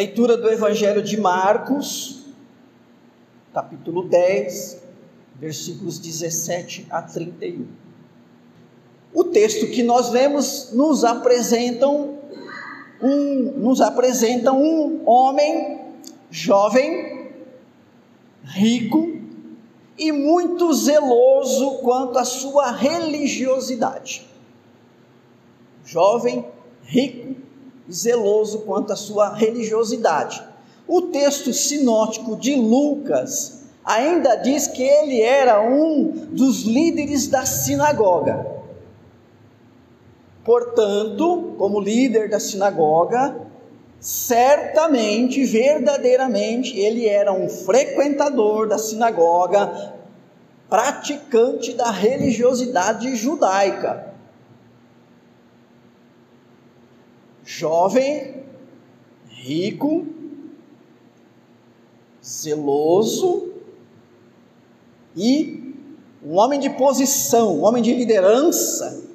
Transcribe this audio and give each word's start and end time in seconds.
Leitura 0.00 0.34
do 0.34 0.48
Evangelho 0.48 1.02
de 1.02 1.20
Marcos, 1.20 2.22
capítulo 3.52 4.08
10, 4.08 4.82
versículos 5.38 5.98
17 5.98 6.86
a 6.88 7.02
31. 7.02 7.66
O 9.12 9.24
texto 9.24 9.66
que 9.66 9.82
nós 9.82 10.10
lemos 10.10 10.70
nos 10.72 11.04
apresentam 11.04 12.18
um, 13.02 13.58
nos 13.58 13.82
apresenta 13.82 14.54
um 14.54 15.06
homem 15.06 15.82
jovem, 16.30 17.28
rico 18.42 19.20
e 19.98 20.10
muito 20.12 20.72
zeloso 20.72 21.76
quanto 21.82 22.18
à 22.18 22.24
sua 22.24 22.70
religiosidade. 22.70 24.26
Jovem, 25.84 26.46
rico 26.84 27.29
zeloso 27.90 28.60
quanto 28.60 28.92
à 28.92 28.96
sua 28.96 29.34
religiosidade. 29.34 30.42
O 30.86 31.02
texto 31.02 31.52
sinótico 31.52 32.36
de 32.36 32.54
Lucas 32.54 33.62
ainda 33.84 34.36
diz 34.36 34.66
que 34.66 34.82
ele 34.82 35.20
era 35.20 35.60
um 35.60 36.28
dos 36.30 36.62
líderes 36.62 37.26
da 37.26 37.44
sinagoga. 37.44 38.46
Portanto, 40.44 41.54
como 41.58 41.80
líder 41.80 42.28
da 42.28 42.40
sinagoga, 42.40 43.36
certamente, 44.00 45.44
verdadeiramente, 45.44 46.78
ele 46.78 47.06
era 47.06 47.32
um 47.32 47.48
frequentador 47.48 48.66
da 48.66 48.78
sinagoga, 48.78 49.94
praticante 50.68 51.74
da 51.74 51.90
religiosidade 51.90 53.14
judaica. 53.16 54.09
Jovem, 57.60 58.42
rico, 59.28 60.06
zeloso 62.24 63.52
e 65.14 65.74
um 66.24 66.38
homem 66.38 66.58
de 66.58 66.70
posição, 66.70 67.58
um 67.58 67.64
homem 67.64 67.82
de 67.82 67.92
liderança 67.92 69.10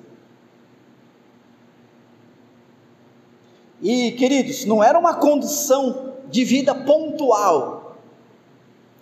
E, 3.82 4.14
queridos, 4.14 4.66
não 4.66 4.84
era 4.84 4.98
uma 4.98 5.16
condição 5.16 6.14
de 6.28 6.44
vida 6.44 6.74
pontual. 6.74 7.98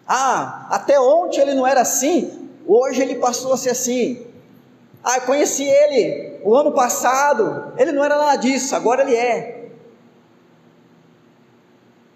Ah, 0.05 0.67
até 0.69 0.99
ontem 0.99 1.39
ele 1.39 1.53
não 1.53 1.65
era 1.65 1.81
assim, 1.81 2.49
hoje 2.67 3.01
ele 3.01 3.15
passou 3.15 3.53
a 3.53 3.57
ser 3.57 3.69
assim. 3.69 4.25
Ah, 5.01 5.21
conheci 5.21 5.63
ele 5.63 6.32
o 6.43 6.55
ano 6.55 6.71
passado, 6.71 7.73
ele 7.77 7.91
não 7.91 8.03
era 8.03 8.17
nada 8.17 8.35
disso, 8.35 8.75
agora 8.75 9.01
ele 9.01 9.15
é. 9.15 9.69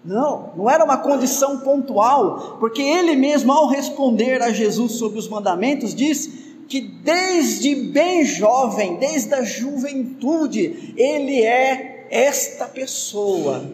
Não, 0.04 0.52
não 0.56 0.70
era 0.70 0.84
uma 0.84 0.98
condição 0.98 1.60
pontual, 1.60 2.56
porque 2.58 2.80
ele 2.80 3.16
mesmo, 3.16 3.52
ao 3.52 3.66
responder 3.66 4.42
a 4.42 4.50
Jesus 4.50 4.92
sobre 4.92 5.18
os 5.18 5.28
mandamentos, 5.28 5.94
diz 5.94 6.30
que 6.68 6.80
desde 6.80 7.74
bem 7.74 8.24
jovem, 8.24 8.96
desde 8.96 9.34
a 9.34 9.42
juventude, 9.42 10.94
ele 10.96 11.42
é 11.42 12.06
esta 12.10 12.66
pessoa. 12.66 13.64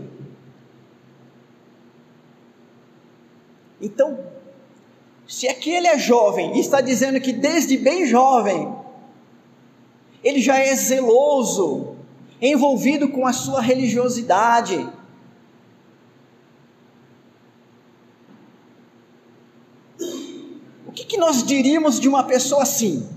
Então, 3.80 4.18
se 5.26 5.48
aqui 5.48 5.70
ele 5.70 5.86
é 5.86 5.98
jovem 5.98 6.56
e 6.56 6.60
está 6.60 6.80
dizendo 6.80 7.20
que 7.20 7.32
desde 7.32 7.76
bem 7.76 8.06
jovem 8.06 8.73
ele 10.24 10.40
já 10.40 10.58
é 10.58 10.74
zeloso, 10.74 11.96
envolvido 12.40 13.08
com 13.10 13.26
a 13.26 13.32
sua 13.32 13.60
religiosidade, 13.60 14.88
o 20.86 20.92
que, 20.92 21.04
que 21.04 21.16
nós 21.16 21.44
diríamos 21.44 22.00
de 22.00 22.08
uma 22.08 22.24
pessoa 22.24 22.62
assim? 22.62 23.08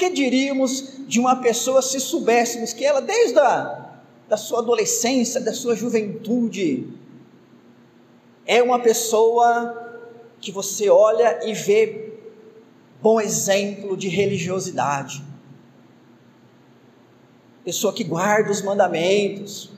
que 0.00 0.08
diríamos 0.08 0.94
de 1.06 1.20
uma 1.20 1.36
pessoa 1.36 1.82
se 1.82 2.00
soubéssemos 2.00 2.72
que 2.72 2.82
ela, 2.82 3.02
desde 3.02 3.38
a 3.38 3.90
da 4.26 4.36
sua 4.36 4.60
adolescência, 4.60 5.40
da 5.40 5.52
sua 5.52 5.76
juventude, 5.76 6.88
é 8.46 8.62
uma 8.62 8.78
pessoa 8.78 10.00
que 10.40 10.50
você 10.50 10.88
olha 10.88 11.40
e 11.44 11.52
vê 11.52 12.09
bom 13.02 13.20
exemplo 13.20 13.96
de 13.96 14.08
religiosidade, 14.08 15.22
pessoa 17.64 17.92
que 17.92 18.04
guarda 18.04 18.50
os 18.50 18.62
mandamentos. 18.62 19.70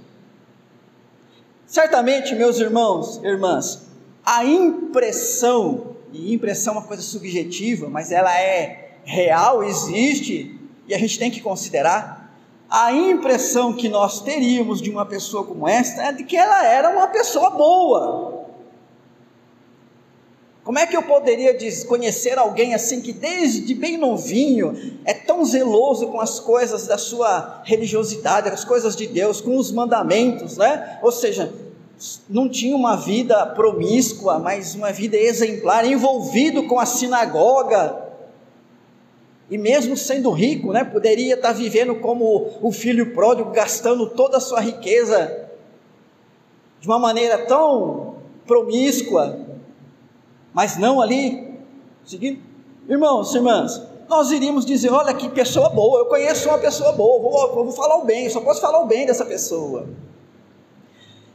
Certamente, 1.67 2.35
meus 2.35 2.59
irmãos, 2.59 3.23
irmãs, 3.23 3.87
a 4.25 4.45
impressão, 4.45 5.97
e 6.13 6.35
impressão 6.35 6.75
é 6.75 6.79
uma 6.79 6.87
coisa 6.87 7.03
subjetiva, 7.03 7.89
mas 7.89 8.13
ela 8.13 8.37
é 8.39 8.99
real 9.05 9.63
existe 9.65 10.59
e 10.87 10.95
a 10.95 10.99
gente 10.99 11.19
tem 11.19 11.31
que 11.31 11.41
considerar. 11.41 12.21
A 12.69 12.93
impressão 12.93 13.73
que 13.73 13.89
nós 13.89 14.21
teríamos 14.21 14.81
de 14.81 14.91
uma 14.91 15.05
pessoa 15.05 15.45
como 15.45 15.69
esta 15.69 16.03
é 16.05 16.13
de 16.13 16.25
que 16.25 16.37
ela 16.37 16.65
era 16.67 16.91
uma 16.91 17.07
pessoa 17.07 17.51
boa. 17.51 18.42
Como 20.73 20.81
é 20.81 20.87
que 20.87 20.97
eu 20.97 21.03
poderia 21.03 21.55
conhecer 21.87 22.39
alguém 22.39 22.73
assim 22.73 23.03
que 23.03 23.13
desde 23.13 23.75
bem 23.75 23.99
novinho 23.99 24.99
é 25.05 25.13
tão 25.13 25.45
zeloso 25.45 26.07
com 26.07 26.19
as 26.19 26.41
coisas 26.41 26.87
da 26.87 26.97
sua 26.97 27.61
religiosidade, 27.63 28.49
as 28.49 28.65
coisas 28.65 28.97
de 28.97 29.07
Deus, 29.07 29.39
com 29.39 29.59
os 29.59 29.71
mandamentos, 29.71 30.57
né? 30.57 30.99
Ou 31.03 31.13
seja, 31.13 31.53
não 32.27 32.49
tinha 32.49 32.75
uma 32.75 32.97
vida 32.97 33.45
promíscua, 33.49 34.39
mas 34.39 34.75
uma 34.75 34.91
vida 34.91 35.15
exemplar, 35.15 35.85
envolvido 35.85 36.63
com 36.63 36.81
a 36.81 36.87
sinagoga, 36.87 38.05
e 39.51 39.59
mesmo 39.59 39.95
sendo 39.95 40.31
rico, 40.31 40.73
né, 40.73 40.85
poderia 40.85 41.35
estar 41.35 41.53
vivendo 41.53 41.97
como 41.97 42.51
o 42.63 42.73
filho 42.73 43.13
pródigo, 43.13 43.51
gastando 43.51 44.09
toda 44.09 44.39
a 44.39 44.41
sua 44.41 44.61
riqueza 44.61 45.51
de 46.81 46.89
uma 46.89 46.99
maneira 46.99 47.45
tão 47.45 48.15
promíscua, 48.47 49.42
mas 50.53 50.77
não 50.77 51.01
ali, 51.01 51.59
seguindo. 52.05 52.41
Irmãos, 52.89 53.35
irmãs, 53.35 53.81
nós 54.09 54.31
iríamos 54.31 54.67
dizer: 54.67 54.93
olha 54.93 55.15
que 55.15 55.29
pessoa 55.29 55.71
boa, 55.71 56.01
eu 56.01 56.07
conheço 56.07 56.49
uma 56.49 56.59
pessoa 56.59 56.93
boa, 56.93 57.21
vou, 57.21 57.65
vou 57.65 57.73
falar 57.73 57.97
o 57.97 58.05
bem, 58.05 58.29
só 58.29 58.41
posso 58.41 58.61
falar 58.61 58.81
o 58.81 58.87
bem 58.87 59.07
dessa 59.07 59.25
pessoa. 59.25 59.89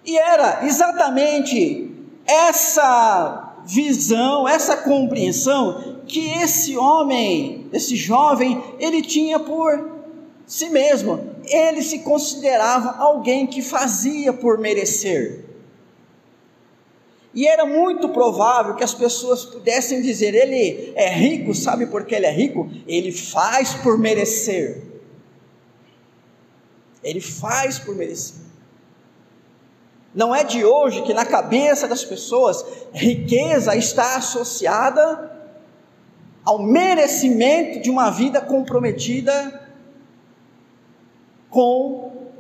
E 0.06 0.18
era 0.18 0.66
exatamente 0.66 1.92
essa 2.26 3.56
visão, 3.66 4.48
essa 4.48 4.78
compreensão 4.78 5.98
que 6.08 6.30
esse 6.40 6.78
homem, 6.78 7.68
esse 7.74 7.96
jovem, 7.96 8.64
ele 8.80 9.02
tinha 9.02 9.40
por 9.40 9.98
si 10.46 10.70
mesmo. 10.70 11.20
Ele 11.46 11.82
se 11.82 12.00
considerava 12.00 12.98
alguém 12.98 13.46
que 13.46 13.62
fazia 13.62 14.32
por 14.32 14.58
merecer. 14.58 15.47
E 17.34 17.48
era 17.48 17.66
muito 17.66 18.10
provável 18.10 18.76
que 18.76 18.84
as 18.84 18.94
pessoas 18.94 19.46
pudessem 19.46 20.02
dizer: 20.02 20.34
ele 20.34 20.94
é 20.96 21.10
rico, 21.10 21.54
sabe 21.54 21.86
por 21.86 22.06
que 22.06 22.16
ele 22.16 22.26
é 22.26 22.32
rico? 22.32 22.70
Ele 22.88 23.12
faz 23.12 23.74
por 23.76 23.98
merecer. 23.98 24.84
Ele 27.04 27.22
faz 27.22 27.78
por 27.80 27.96
merecer. 27.96 28.48
Não 30.14 30.34
é 30.34 30.44
de 30.44 30.66
hoje 30.66 31.04
que 31.04 31.14
na 31.14 31.26
cabeça 31.26 31.88
das 31.88 32.04
pessoas 32.04 32.66
riqueza 32.92 33.76
está 33.76 34.16
associada 34.16 35.32
ao 36.44 36.60
merecimento 36.60 37.82
de 37.82 37.90
uma 37.90 38.10
vida 38.10 38.42
comprometida 38.42 39.70
com 41.50 42.32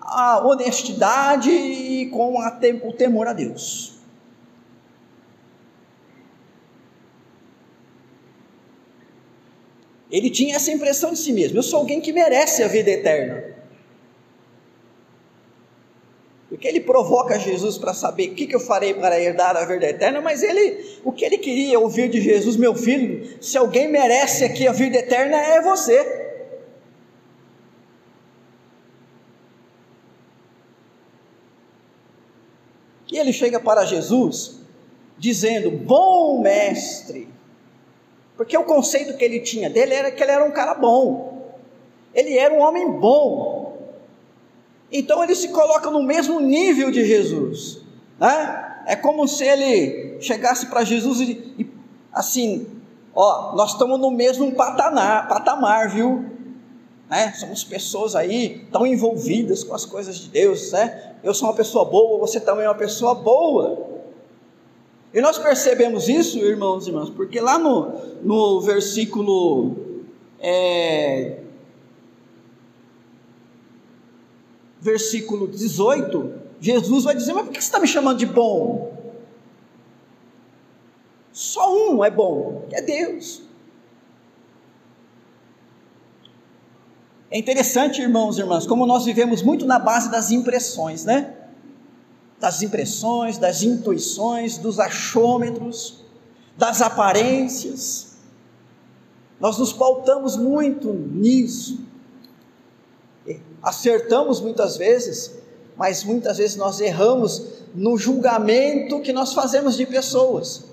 a 0.00 0.46
honestidade 0.46 1.50
e 1.50 2.06
com 2.10 2.40
a, 2.40 2.58
o 2.84 2.92
temor 2.92 3.26
a 3.26 3.32
Deus. 3.32 3.95
Ele 10.16 10.30
tinha 10.30 10.56
essa 10.56 10.72
impressão 10.72 11.12
de 11.12 11.18
si 11.18 11.30
mesmo: 11.30 11.58
eu 11.58 11.62
sou 11.62 11.80
alguém 11.80 12.00
que 12.00 12.10
merece 12.10 12.62
a 12.62 12.68
vida 12.68 12.90
eterna. 12.90 13.54
Porque 16.48 16.66
ele 16.66 16.80
provoca 16.80 17.38
Jesus 17.38 17.76
para 17.76 17.92
saber 17.92 18.30
o 18.30 18.34
que, 18.34 18.46
que 18.46 18.54
eu 18.54 18.60
farei 18.60 18.94
para 18.94 19.20
herdar 19.20 19.54
a 19.54 19.66
vida 19.66 19.84
eterna, 19.84 20.22
mas 20.22 20.42
ele, 20.42 21.00
o 21.04 21.12
que 21.12 21.22
ele 21.22 21.36
queria 21.36 21.78
ouvir 21.78 22.08
de 22.08 22.18
Jesus, 22.18 22.56
meu 22.56 22.74
filho, 22.74 23.36
se 23.42 23.58
alguém 23.58 23.88
merece 23.88 24.42
aqui 24.44 24.66
a 24.66 24.72
vida 24.72 24.96
eterna, 24.96 25.36
é 25.36 25.60
você. 25.60 26.24
E 33.12 33.18
ele 33.18 33.34
chega 33.34 33.60
para 33.60 33.84
Jesus, 33.84 34.60
dizendo: 35.18 35.70
Bom 35.70 36.40
mestre, 36.40 37.35
porque 38.36 38.56
o 38.56 38.64
conceito 38.64 39.16
que 39.16 39.24
ele 39.24 39.40
tinha 39.40 39.70
dele 39.70 39.94
era 39.94 40.10
que 40.10 40.22
ele 40.22 40.32
era 40.32 40.44
um 40.44 40.50
cara 40.50 40.74
bom, 40.74 41.54
ele 42.14 42.36
era 42.36 42.52
um 42.52 42.60
homem 42.60 42.90
bom, 42.92 43.66
Então 44.90 45.22
ele 45.22 45.34
se 45.34 45.48
coloca 45.48 45.90
no 45.90 46.02
mesmo 46.02 46.38
nível 46.40 46.90
de 46.90 47.04
Jesus, 47.04 47.82
né? 48.18 48.62
É 48.86 48.94
como 48.94 49.26
se 49.26 49.44
ele 49.44 50.20
chegasse 50.20 50.66
para 50.66 50.84
Jesus 50.84 51.20
e, 51.20 51.32
e, 51.58 51.66
assim, 52.12 52.66
ó, 53.12 53.52
nós 53.56 53.72
estamos 53.72 53.98
no 53.98 54.12
mesmo 54.12 54.54
patamar, 54.54 55.26
patamar, 55.26 55.90
viu? 55.90 56.24
Né? 57.10 57.32
Somos 57.32 57.64
pessoas 57.64 58.14
aí 58.14 58.64
tão 58.70 58.86
envolvidas 58.86 59.64
com 59.64 59.74
as 59.74 59.84
coisas 59.84 60.16
de 60.16 60.28
Deus, 60.28 60.70
né? 60.70 61.16
Eu 61.22 61.34
sou 61.34 61.48
uma 61.48 61.54
pessoa 61.54 61.84
boa, 61.84 62.18
você 62.20 62.38
também 62.38 62.64
é 62.64 62.68
uma 62.68 62.76
pessoa 62.76 63.14
boa. 63.14 63.86
E 65.12 65.20
nós 65.20 65.36
percebemos 65.36 66.08
isso, 66.08 66.38
irmãos 66.38 66.86
e 66.86 66.90
irmãs, 66.90 67.10
porque 67.10 67.40
lá 67.40 67.58
no, 67.58 67.92
no 68.22 68.60
versículo 68.60 69.76
é, 70.38 71.40
versículo 74.86 75.48
18, 75.48 76.32
Jesus 76.60 77.04
vai 77.04 77.14
dizer: 77.14 77.32
Mas 77.32 77.44
por 77.44 77.52
que 77.52 77.60
você 77.60 77.66
está 77.66 77.80
me 77.80 77.88
chamando 77.88 78.18
de 78.18 78.26
bom? 78.26 78.94
Só 81.32 81.90
um 81.90 82.04
é 82.04 82.10
bom, 82.10 82.66
é 82.72 82.80
Deus. 82.80 83.42
É 87.30 87.38
interessante, 87.38 88.00
irmãos 88.00 88.38
e 88.38 88.40
irmãs, 88.40 88.66
como 88.66 88.86
nós 88.86 89.04
vivemos 89.04 89.42
muito 89.42 89.66
na 89.66 89.78
base 89.78 90.10
das 90.10 90.30
impressões, 90.30 91.04
né? 91.04 91.34
Das 92.38 92.62
impressões, 92.62 93.36
das 93.36 93.62
intuições, 93.62 94.56
dos 94.58 94.78
achômetros, 94.78 96.05
das 96.56 96.80
aparências. 96.80 98.16
Nós 99.38 99.58
nos 99.58 99.72
pautamos 99.72 100.36
muito 100.36 100.92
nisso 100.92 101.86
acertamos 103.66 104.40
muitas 104.40 104.76
vezes, 104.76 105.32
mas 105.76 106.04
muitas 106.04 106.38
vezes 106.38 106.56
nós 106.56 106.80
erramos 106.80 107.42
no 107.74 107.98
julgamento 107.98 109.00
que 109.00 109.12
nós 109.12 109.34
fazemos 109.34 109.76
de 109.76 109.84
pessoas. 109.84 110.64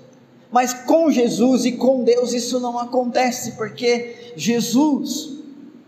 Mas 0.52 0.72
com 0.72 1.10
Jesus 1.10 1.64
e 1.64 1.72
com 1.72 2.04
Deus 2.04 2.32
isso 2.32 2.60
não 2.60 2.78
acontece, 2.78 3.52
porque 3.52 4.32
Jesus, 4.36 5.38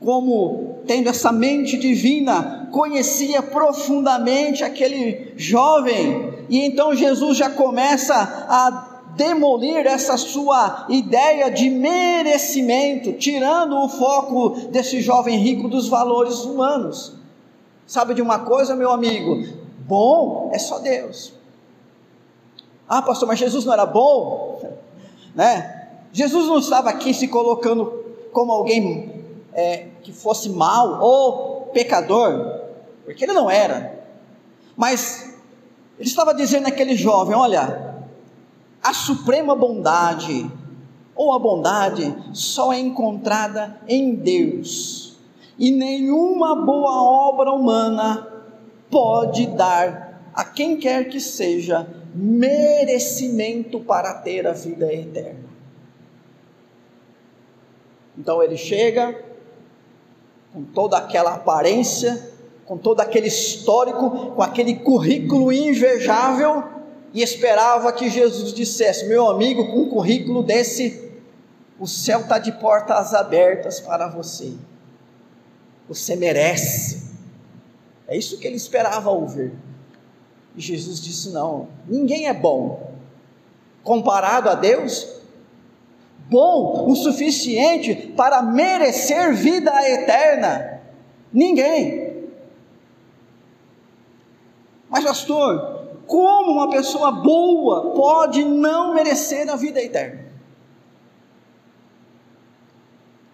como 0.01 0.81
tendo 0.85 1.09
essa 1.09 1.31
mente 1.31 1.79
divina, 1.79 2.69
conhecia 2.73 3.41
profundamente 3.41 4.65
aquele 4.65 5.33
jovem, 5.37 6.35
e 6.49 6.59
então 6.59 6.93
Jesus 6.93 7.39
já 7.39 7.49
começa 7.49 8.15
a 8.15 8.96
demolir 9.17 9.87
essa 9.87 10.17
sua 10.17 10.87
ideia 10.89 11.51
de 11.51 11.71
merecimento, 11.71 13.15
tirando 13.15 13.77
o 13.77 13.89
foco 13.89 14.51
desse 14.71 15.01
jovem 15.01 15.39
rico 15.39 15.69
dos 15.69 15.89
valores 15.89 16.45
humanos. 16.45 17.15
Sabe 17.87 18.15
de 18.15 18.23
uma 18.23 18.41
coisa, 18.41 18.77
meu 18.77 18.91
amigo? 18.91 19.47
Bom 19.81 20.51
é 20.53 20.59
só 20.59 20.79
Deus. 20.79 21.33
Ah, 22.89 23.03
pastor, 23.03 23.27
mas 23.27 23.39
Jesus 23.39 23.65
não 23.65 23.73
era 23.73 23.87
bom? 23.87 24.61
Né? 25.37 25.91
Jesus 26.15 26.47
não 26.47 26.59
estava 26.59 26.89
aqui 26.89 27.13
se 27.13 27.29
colocando 27.29 28.03
como 28.33 28.51
alguém 28.51 29.23
é, 29.53 29.89
que 30.03 30.11
fosse 30.11 30.49
mal 30.49 30.99
ou 31.03 31.69
pecador, 31.75 32.63
porque 33.05 33.23
ele 33.23 33.35
não 33.35 33.51
era. 33.51 34.03
Mas 34.75 35.35
ele 35.99 36.09
estava 36.09 36.33
dizendo 36.33 36.69
àquele 36.69 36.97
jovem: 36.97 37.37
olha, 37.37 37.86
a 38.87 38.95
suprema 38.95 39.57
bondade, 39.57 40.49
ou 41.13 41.33
a 41.33 41.41
bondade, 41.41 42.17
só 42.33 42.73
é 42.73 42.79
encontrada 42.79 43.81
em 43.89 44.15
Deus. 44.15 45.17
E 45.59 45.73
nenhuma 45.73 46.55
boa 46.55 47.03
obra 47.03 47.51
humana 47.51 48.29
pode 48.89 49.49
dar 49.49 50.31
a 50.33 50.45
quem 50.45 50.77
quer 50.77 51.09
que 51.09 51.19
seja 51.19 51.89
merecimento 52.15 53.81
para 53.81 54.15
ter 54.15 54.47
a 54.47 54.53
vida 54.53 54.93
eterna. 54.93 55.49
Então 58.17 58.41
ele 58.41 58.57
chega 58.57 59.21
com 60.53 60.63
toda 60.63 60.97
aquela 60.97 61.35
aparência, 61.35 62.31
com 62.65 62.79
todo 62.79 63.01
aquele 63.01 63.27
histórico, 63.27 64.31
com 64.31 64.43
aquele 64.43 64.77
currículo 64.77 65.53
invejável, 65.53 66.76
e 67.17 67.23
esperava 67.23 67.91
que 67.95 68.11
Jesus 68.11 68.53
dissesse: 68.53 69.07
Meu 69.07 69.27
amigo, 69.27 69.69
com 69.69 69.85
um 69.85 69.89
currículo 69.89 70.43
desse, 70.43 71.11
o 71.81 71.87
céu 71.87 72.21
está 72.21 72.39
de 72.39 72.53
portas 72.53 73.15
abertas 73.15 73.81
para 73.81 74.07
você. 74.07 74.53
Você 75.89 76.15
merece. 76.15 77.07
É 78.07 78.15
isso 78.15 78.39
que 78.39 78.47
ele 78.47 78.57
esperava 78.57 79.09
ouvir. 79.09 79.55
E 80.55 80.61
Jesus 80.61 81.01
disse: 81.01 81.31
Não, 81.31 81.69
ninguém 81.89 82.29
é 82.29 82.35
bom. 82.35 82.93
Comparado 83.83 84.51
a 84.51 84.55
Deus, 84.55 85.23
bom 86.29 86.87
o 86.87 86.95
suficiente 86.95 88.13
para 88.15 88.43
merecer 88.43 89.33
vida 89.33 89.73
eterna. 89.89 90.83
Ninguém. 91.33 92.29
Mas, 94.91 95.03
pastor, 95.03 95.76
como 96.07 96.53
uma 96.53 96.71
pessoa 96.71 97.11
boa 97.11 97.91
pode 97.93 98.45
não 98.45 98.95
merecer 98.95 99.51
a 99.51 99.57
vida 99.57 99.83
eterna? 99.83 100.25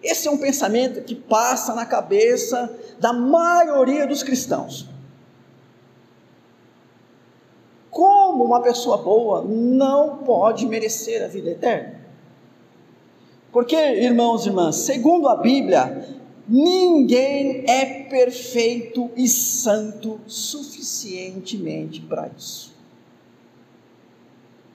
Esse 0.02 0.26
é 0.26 0.30
um 0.30 0.38
pensamento 0.38 1.02
que 1.02 1.14
passa 1.14 1.74
na 1.74 1.86
cabeça 1.86 2.76
da 2.98 3.12
maioria 3.12 4.06
dos 4.06 4.22
cristãos. 4.22 4.88
Como 7.88 8.44
uma 8.44 8.60
pessoa 8.62 8.96
boa 8.96 9.42
não 9.42 10.18
pode 10.18 10.66
merecer 10.66 11.22
a 11.22 11.28
vida 11.28 11.50
eterna? 11.50 12.00
Porque, 13.52 13.76
irmãos 13.76 14.44
e 14.44 14.48
irmãs, 14.48 14.76
segundo 14.76 15.28
a 15.28 15.36
Bíblia, 15.36 16.21
Ninguém 16.48 17.64
é 17.68 18.04
perfeito 18.04 19.10
e 19.16 19.28
santo 19.28 20.20
suficientemente 20.26 22.00
para 22.00 22.30
isso. 22.36 22.72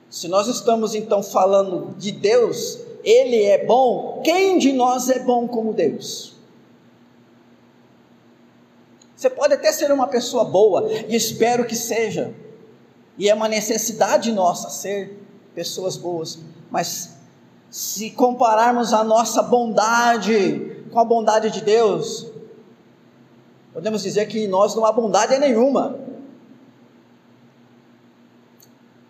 Se 0.10 0.28
nós 0.28 0.48
estamos 0.48 0.96
então 0.96 1.22
falando 1.22 1.94
de 1.98 2.12
Deus, 2.12 2.80
Ele 3.04 3.44
é 3.44 3.66
bom, 3.66 4.22
quem 4.24 4.58
de 4.58 4.72
nós 4.72 5.10
é 5.10 5.20
bom 5.20 5.48
como 5.48 5.74
Deus? 5.74 6.36
Você 9.16 9.30
pode 9.30 9.54
até 9.54 9.72
ser 9.72 9.92
uma 9.92 10.08
pessoa 10.08 10.46
boa, 10.46 10.90
e 11.08 11.16
espero 11.16 11.66
que 11.66 11.76
seja, 11.76 12.34
e 13.18 13.30
é 13.30 13.34
uma 13.34 13.48
necessidade 13.48 14.32
nossa 14.32 14.70
ser 14.70 15.20
pessoas 15.54 15.98
boas, 15.98 16.40
mas 16.70 17.18
se 17.70 18.12
compararmos 18.12 18.94
a 18.94 19.04
nossa 19.04 19.42
bondade 19.42 20.77
com 20.98 21.02
a 21.02 21.06
bondade 21.06 21.52
de 21.52 21.62
Deus, 21.62 22.26
podemos 23.72 24.02
dizer 24.02 24.26
que 24.28 24.40
em 24.40 24.48
nós 24.48 24.74
não 24.74 24.84
há 24.84 24.92
bondade 24.92 25.38
nenhuma. 25.38 25.96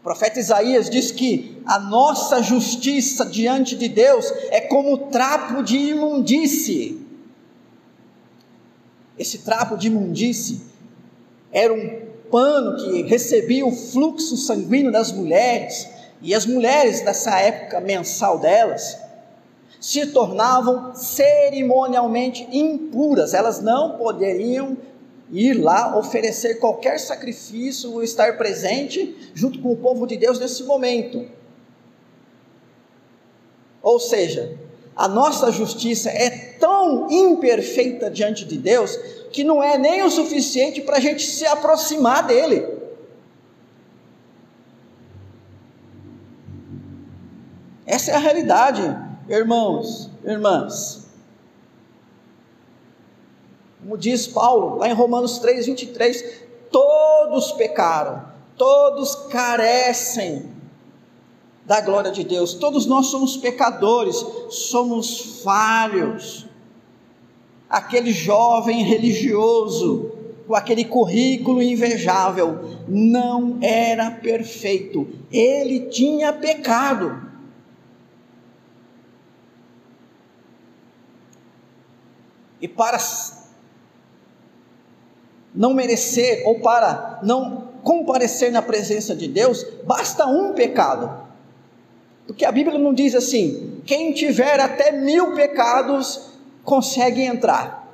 O 0.02 0.04
profeta 0.04 0.38
Isaías 0.38 0.90
diz 0.90 1.12
que 1.12 1.64
a 1.66 1.80
nossa 1.80 2.44
justiça 2.44 3.26
diante 3.26 3.78
de 3.78 3.88
Deus 3.88 4.30
é 4.50 4.60
como 4.60 4.98
trapo 5.10 5.64
de 5.64 5.78
imundície. 5.78 7.08
Esse 9.18 9.38
trapo 9.38 9.78
de 9.78 9.88
imundície 9.88 10.64
era 11.54 11.74
um 11.74 12.02
pano 12.30 12.76
que 12.84 13.04
recebia 13.04 13.66
o 13.66 13.72
fluxo 13.72 14.36
sanguíneo 14.36 14.92
das 14.92 15.14
mulheres, 15.14 15.88
e 16.22 16.36
as 16.36 16.46
mulheres 16.46 17.02
nessa 17.06 17.40
época 17.40 17.80
mensal 17.80 18.40
delas, 18.40 19.07
se 19.88 20.08
tornavam 20.08 20.94
cerimonialmente 20.94 22.46
impuras, 22.52 23.34
elas 23.34 23.62
não 23.62 23.98
poderiam 23.98 24.76
ir 25.32 25.54
lá 25.54 25.98
oferecer 25.98 26.56
qualquer 26.56 27.00
sacrifício 27.00 27.94
ou 27.94 28.04
estar 28.04 28.38
presente 28.38 29.16
junto 29.34 29.62
com 29.62 29.72
o 29.72 29.78
povo 29.78 30.06
de 30.06 30.18
Deus 30.18 30.40
nesse 30.40 30.66
momento. 30.66 31.26
Ou 33.82 33.98
seja, 33.98 34.58
a 34.94 35.08
nossa 35.08 35.54
justiça 35.54 36.10
é 36.10 36.32
tão 36.60 37.10
imperfeita 37.10 38.12
diante 38.12 38.44
de 38.44 38.58
Deus 38.58 38.94
que 39.32 39.42
não 39.42 39.64
é 39.64 39.78
nem 39.78 40.04
o 40.04 40.12
suficiente 40.12 40.82
para 40.82 40.98
a 40.98 41.00
gente 41.00 41.26
se 41.26 41.46
aproximar 41.46 42.28
dele. 42.28 42.68
Essa 47.86 48.12
é 48.12 48.16
a 48.16 48.20
realidade. 48.20 49.07
Irmãos, 49.30 50.10
irmãs, 50.24 51.08
como 53.82 53.98
diz 53.98 54.26
Paulo, 54.26 54.78
lá 54.78 54.90
em 54.90 54.94
Romanos 54.94 55.40
3, 55.40 55.66
23, 55.66 56.42
todos 56.72 57.52
pecaram, 57.54 58.24
todos 58.58 59.16
carecem 59.30 60.52
da 61.66 61.82
glória 61.82 62.12
de 62.12 62.24
Deus, 62.24 62.54
todos 62.54 62.86
nós 62.86 63.08
somos 63.08 63.36
pecadores, 63.36 64.16
somos 64.50 65.42
falhos. 65.44 66.46
Aquele 67.70 68.14
jovem 68.14 68.84
religioso 68.84 70.12
com 70.48 70.56
aquele 70.56 70.86
currículo 70.86 71.62
invejável, 71.62 72.60
não 72.88 73.58
era 73.62 74.10
perfeito, 74.10 75.06
ele 75.30 75.88
tinha 75.90 76.32
pecado. 76.32 77.27
E 82.62 82.68
para 82.68 82.98
não 85.54 85.74
merecer 85.74 86.44
ou 86.46 86.60
para 86.60 87.20
não 87.24 87.70
comparecer 87.84 88.52
na 88.52 88.62
presença 88.62 89.16
de 89.16 89.28
Deus, 89.28 89.66
basta 89.86 90.26
um 90.26 90.54
pecado. 90.54 91.28
Porque 92.26 92.44
a 92.44 92.52
Bíblia 92.52 92.78
não 92.78 92.94
diz 92.94 93.16
assim: 93.16 93.82
quem 93.86 94.12
tiver 94.14 94.60
até 94.60 94.92
mil 94.92 95.34
pecados 95.34 96.32
consegue 96.64 97.22
entrar. 97.22 97.88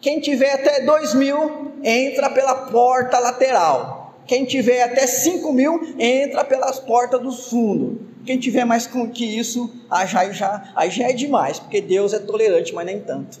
Quem 0.00 0.20
tiver 0.20 0.52
até 0.52 0.82
dois 0.84 1.14
mil 1.14 1.72
entra 1.82 2.30
pela 2.30 2.54
porta 2.66 3.18
lateral. 3.18 4.14
Quem 4.26 4.44
tiver 4.44 4.82
até 4.82 5.06
cinco 5.06 5.52
mil 5.52 5.94
entra 5.98 6.44
pelas 6.44 6.78
portas 6.78 7.20
do 7.20 7.32
fundo. 7.32 8.09
Quem 8.24 8.38
tiver 8.38 8.64
mais 8.64 8.86
que 8.86 9.24
isso, 9.24 9.72
aí 9.90 10.06
já, 10.06 10.30
já, 10.30 10.72
já 10.88 11.08
é 11.08 11.12
demais, 11.12 11.58
porque 11.58 11.80
Deus 11.80 12.12
é 12.12 12.18
tolerante, 12.18 12.74
mas 12.74 12.86
nem 12.86 13.00
tanto. 13.00 13.40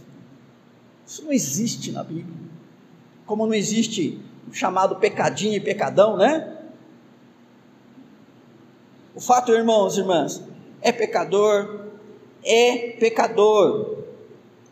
Isso 1.06 1.24
não 1.24 1.32
existe 1.32 1.92
na 1.92 2.02
Bíblia. 2.02 2.26
Como 3.26 3.46
não 3.46 3.54
existe 3.54 4.18
o 4.48 4.54
chamado 4.54 4.96
pecadinho 4.96 5.54
e 5.54 5.60
pecadão, 5.60 6.16
né? 6.16 6.56
O 9.14 9.20
fato, 9.20 9.52
irmãos 9.52 9.96
e 9.96 10.00
irmãs, 10.00 10.42
é 10.80 10.90
pecador, 10.92 11.86
é 12.44 12.92
pecador. 12.98 13.98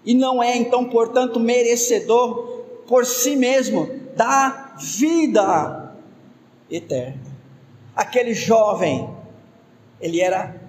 E 0.05 0.15
não 0.15 0.43
é, 0.43 0.57
então, 0.57 0.85
portanto, 0.87 1.39
merecedor 1.39 2.65
por 2.87 3.05
si 3.05 3.37
mesmo 3.37 3.91
da 4.17 4.75
vida 4.81 5.93
eterna. 6.71 7.21
Aquele 7.95 8.33
jovem, 8.33 9.09
ele 10.01 10.21
era 10.21 10.61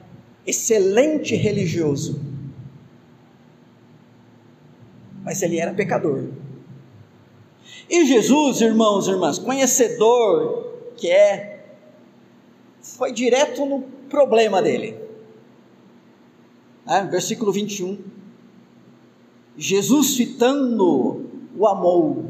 excelente 0.45 1.35
religioso, 1.35 2.19
mas 5.23 5.41
ele 5.41 5.59
era 5.59 5.73
pecador. 5.73 6.29
E 7.89 8.05
Jesus, 8.05 8.61
irmãos 8.61 9.07
e 9.07 9.11
irmãs, 9.11 9.39
conhecedor 9.39 10.91
que 10.95 11.09
é, 11.09 11.65
foi 12.81 13.11
direto 13.11 13.65
no 13.65 13.81
problema 14.09 14.61
dele. 14.61 14.97
É, 16.87 17.03
versículo 17.03 17.51
21. 17.51 17.99
Jesus 19.57 20.15
fitando 20.15 21.29
o 21.55 21.67
amor. 21.67 22.25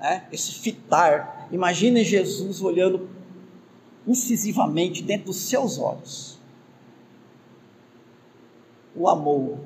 É, 0.00 0.22
esse 0.32 0.52
fitar. 0.54 1.48
Imagine 1.50 2.04
Jesus 2.04 2.62
olhando 2.62 3.08
incisivamente 4.08 5.02
dentro 5.02 5.26
dos 5.26 5.36
seus 5.36 5.78
olhos. 5.78 6.38
O 8.96 9.06
amor. 9.06 9.58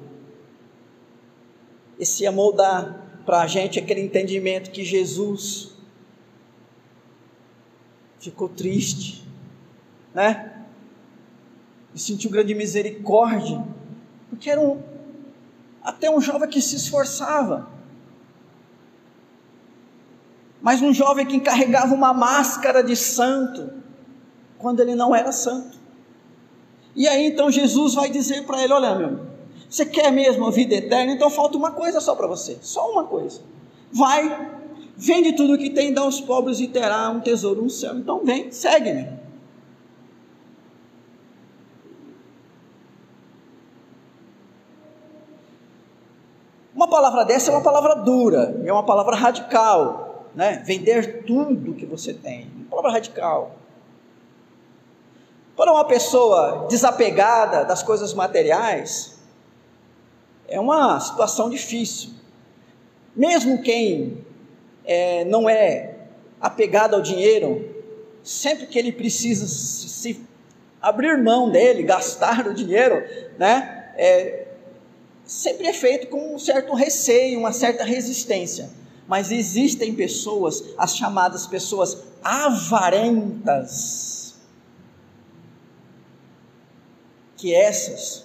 Esse 1.99 2.27
amor 2.27 2.53
dá 2.53 3.01
para 3.25 3.43
a 3.43 3.47
gente 3.47 3.79
aquele 3.79 4.01
entendimento 4.01 4.73
que 4.73 4.85
Jesus 4.85 5.71
ficou 8.19 8.49
triste, 8.49 9.25
né? 10.13 10.65
E 11.95 12.01
sentiu 12.01 12.31
grande 12.31 12.55
misericórdia, 12.55 13.65
porque 14.29 14.51
era 14.51 14.61
um, 14.61 14.83
até 15.83 16.11
um 16.11 16.21
jovem 16.21 16.49
que 16.49 16.61
se 16.61 16.75
esforçava, 16.75 17.71
mas 20.61 20.83
um 20.83 20.93
jovem 20.93 21.27
que 21.27 21.39
carregava 21.41 21.95
uma 21.95 22.13
máscara 22.13 22.83
de 22.83 22.97
santo, 22.97 23.82
quando 24.63 24.81
ele 24.81 24.95
não 24.95 25.15
era 25.15 25.33
santo. 25.33 25.77
E 26.95 27.09
aí 27.09 27.27
então 27.27 27.51
Jesus 27.51 27.95
vai 27.95 28.09
dizer 28.09 28.45
para 28.45 28.63
ele: 28.63 28.73
Olha, 28.73 28.95
meu, 28.95 29.21
você 29.69 29.85
quer 29.85 30.13
mesmo 30.13 30.47
a 30.47 30.51
vida 30.51 30.75
eterna? 30.75 31.13
Então 31.13 31.29
falta 31.29 31.59
uma 31.59 31.73
coisa 31.73 32.01
só 32.01 32.15
para 32.15 32.27
você, 32.27 32.59
só 32.63 32.91
uma 32.93 33.05
coisa. 33.05 33.41
Vai, 33.93 34.51
vende 34.97 35.33
tudo 35.35 35.59
que 35.59 35.71
tem, 35.71 35.93
dá 35.93 36.03
aos 36.03 36.21
pobres 36.21 36.61
e 36.61 36.69
terá 36.69 37.11
um 37.11 37.21
tesouro 37.21 37.63
no 37.63 37.71
céu. 37.71 37.97
Então 37.97 38.25
vem, 38.25 38.51
segue-me. 38.53 39.21
Uma 46.75 46.89
palavra 46.89 47.25
dessa 47.25 47.51
é 47.51 47.55
uma 47.55 47.63
palavra 47.63 47.95
dura, 47.97 48.61
é 48.65 48.73
uma 48.73 48.83
palavra 48.83 49.15
radical, 49.15 50.29
né? 50.35 50.63
Vender 50.67 51.25
tudo 51.25 51.75
que 51.75 51.87
você 51.87 52.13
tem, 52.13 52.51
uma 52.57 52.71
palavra 52.71 52.93
radical. 52.93 53.62
Para 55.57 55.73
uma 55.73 55.85
pessoa 55.85 56.67
desapegada 56.69 57.65
das 57.65 57.83
coisas 57.83 58.15
materiais, 58.15 59.19
é 60.49 60.59
uma 60.59 60.99
situação 61.01 61.51
difícil. 61.51 62.11
Mesmo 63.15 63.63
quem 63.63 64.25
é, 64.85 65.25
não 65.25 65.49
é 65.49 65.95
apegado 66.41 66.95
ao 66.95 67.03
dinheiro, 67.03 67.85
sempre 68.23 68.67
que 68.67 68.79
ele 68.79 68.93
precisa 68.93 69.47
se, 69.47 70.21
abrir 70.81 71.23
mão 71.23 71.51
dele, 71.51 71.83
gastar 71.83 72.47
o 72.49 72.55
dinheiro, 72.55 73.05
né, 73.39 73.93
é, 73.97 74.47
sempre 75.25 75.67
é 75.67 75.73
feito 75.73 76.09
com 76.09 76.35
um 76.35 76.39
certo 76.39 76.75
receio, 76.75 77.39
uma 77.39 77.53
certa 77.53 77.85
resistência. 77.85 78.71
Mas 79.07 79.31
existem 79.31 79.95
pessoas, 79.95 80.65
as 80.79 80.97
chamadas 80.97 81.47
pessoas 81.47 81.99
avarentas, 82.23 84.22
que 87.43 87.53
essas, 87.53 88.25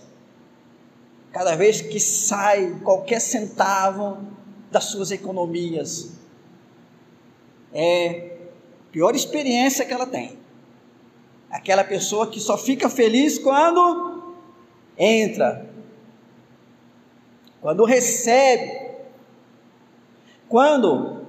cada 1.31 1.55
vez 1.55 1.81
que 1.81 2.00
sai 2.00 2.79
qualquer 2.83 3.19
centavo 3.19 4.19
das 4.69 4.83
suas 4.83 5.09
economias, 5.09 6.12
é 7.74 8.38
a 8.88 8.91
pior 8.91 9.15
experiência 9.15 9.86
que 9.86 9.91
ela 9.91 10.05
tem. 10.05 10.38
Aquela 11.50 11.83
pessoa 11.83 12.29
que 12.29 12.39
só 12.39 12.59
fica 12.59 12.91
feliz 12.91 13.39
quando 13.39 14.36
entra, 14.95 15.67
quando 17.59 17.86
recebe, 17.86 19.00
quando 20.47 21.25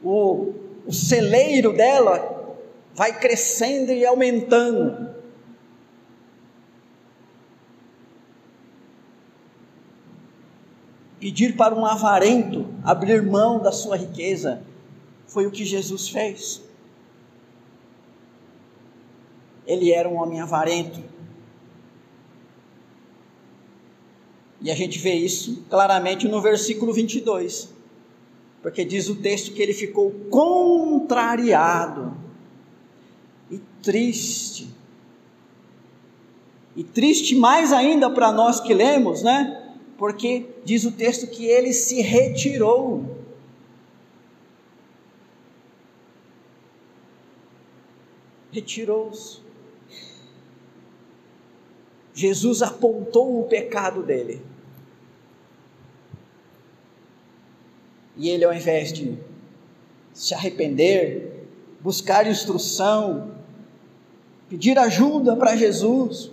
o, 0.00 0.54
o 0.86 0.92
celeiro 0.92 1.72
dela 1.72 2.56
vai 2.94 3.18
crescendo 3.18 3.90
e 3.90 4.06
aumentando. 4.06 5.09
Pedir 11.30 11.54
para 11.54 11.72
um 11.72 11.86
avarento 11.86 12.66
abrir 12.82 13.22
mão 13.22 13.60
da 13.62 13.70
sua 13.70 13.96
riqueza, 13.96 14.64
foi 15.28 15.46
o 15.46 15.50
que 15.52 15.64
Jesus 15.64 16.08
fez. 16.08 16.60
Ele 19.64 19.92
era 19.92 20.08
um 20.08 20.16
homem 20.16 20.40
avarento. 20.40 21.00
E 24.60 24.72
a 24.72 24.74
gente 24.74 24.98
vê 24.98 25.14
isso 25.14 25.64
claramente 25.70 26.26
no 26.26 26.42
versículo 26.42 26.92
22, 26.92 27.72
porque 28.60 28.84
diz 28.84 29.08
o 29.08 29.14
texto 29.14 29.54
que 29.54 29.62
ele 29.62 29.72
ficou 29.72 30.10
contrariado 30.30 32.12
e 33.48 33.58
triste. 33.80 34.68
E 36.74 36.82
triste 36.82 37.36
mais 37.36 37.72
ainda 37.72 38.10
para 38.10 38.32
nós 38.32 38.58
que 38.58 38.74
lemos, 38.74 39.22
né? 39.22 39.59
Porque 40.00 40.48
diz 40.64 40.86
o 40.86 40.92
texto 40.92 41.26
que 41.26 41.44
ele 41.44 41.74
se 41.74 42.00
retirou. 42.00 43.18
Retirou-se. 48.50 49.40
Jesus 52.14 52.62
apontou 52.62 53.40
o 53.42 53.44
pecado 53.44 54.02
dele. 54.02 54.42
E 58.16 58.30
ele, 58.30 58.46
ao 58.46 58.54
invés 58.54 58.94
de 58.94 59.18
se 60.14 60.32
arrepender, 60.32 61.44
buscar 61.78 62.26
instrução, 62.26 63.34
pedir 64.48 64.78
ajuda 64.78 65.36
para 65.36 65.56
Jesus, 65.56 66.32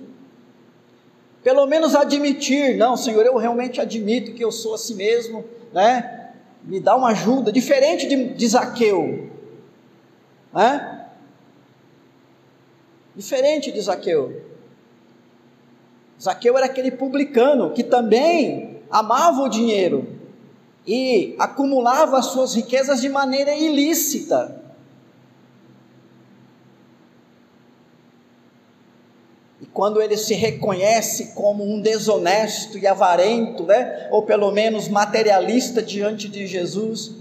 pelo 1.48 1.66
menos 1.66 1.96
admitir, 1.96 2.76
não, 2.76 2.98
Senhor, 2.98 3.26
eu 3.26 3.38
realmente 3.38 3.80
admito 3.80 4.34
que 4.34 4.44
eu 4.44 4.52
sou 4.52 4.74
assim 4.76 4.96
mesmo, 4.96 5.46
né? 5.72 6.32
Me 6.62 6.78
dá 6.78 6.94
uma 6.94 7.12
ajuda, 7.12 7.54
diferente 7.54 8.06
de, 8.06 8.34
de 8.34 8.48
Zaqueu, 8.50 9.30
né? 10.54 11.08
Diferente 13.16 13.72
de 13.72 13.80
Zaqueu. 13.80 14.42
Zaqueu 16.22 16.58
era 16.58 16.66
aquele 16.66 16.92
publicano 16.92 17.72
que 17.72 17.82
também 17.82 18.82
amava 18.92 19.44
o 19.44 19.48
dinheiro 19.48 20.06
e 20.86 21.34
acumulava 21.40 22.18
as 22.18 22.26
suas 22.26 22.56
riquezas 22.56 23.00
de 23.00 23.08
maneira 23.08 23.56
ilícita. 23.56 24.66
E 29.60 29.66
quando 29.66 30.02
ele 30.02 30.16
se 30.16 30.34
reconhece 30.34 31.34
como 31.34 31.64
um 31.64 31.82
desonesto 31.82 32.78
e 32.78 32.86
avarento, 32.86 33.64
né, 33.64 34.08
ou 34.12 34.22
pelo 34.24 34.52
menos 34.52 34.88
materialista 34.88 35.82
diante 35.82 36.30
de 36.30 36.46
Jesus, 36.46 37.16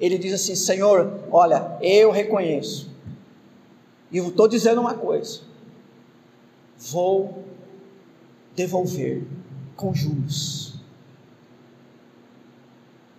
ele 0.00 0.16
diz 0.16 0.32
assim: 0.32 0.54
Senhor, 0.54 1.20
olha, 1.30 1.76
eu 1.80 2.10
reconheço, 2.10 2.90
e 4.10 4.18
eu 4.18 4.28
estou 4.28 4.46
dizendo 4.46 4.80
uma 4.80 4.94
coisa, 4.94 5.40
vou 6.78 7.44
devolver 8.54 9.24
com 9.76 9.94
juros 9.94 10.74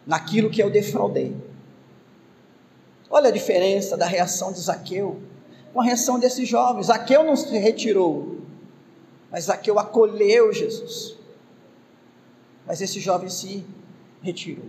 naquilo 0.05 0.49
que 0.49 0.61
eu 0.61 0.69
defraudei. 0.69 1.35
Olha 3.09 3.29
a 3.29 3.31
diferença 3.31 3.97
da 3.97 4.05
reação 4.05 4.51
de 4.51 4.59
Zaqueu 4.59 5.21
com 5.73 5.81
a 5.81 5.83
reação 5.83 6.19
desses 6.19 6.47
jovens. 6.47 6.87
Zaqueu 6.87 7.23
não 7.23 7.35
se 7.35 7.57
retirou, 7.57 8.37
mas 9.31 9.45
Zaqueu 9.45 9.79
acolheu 9.79 10.51
Jesus. 10.51 11.15
Mas 12.67 12.81
esse 12.81 12.99
jovem 12.99 13.29
se 13.29 13.65
retirou. 14.21 14.65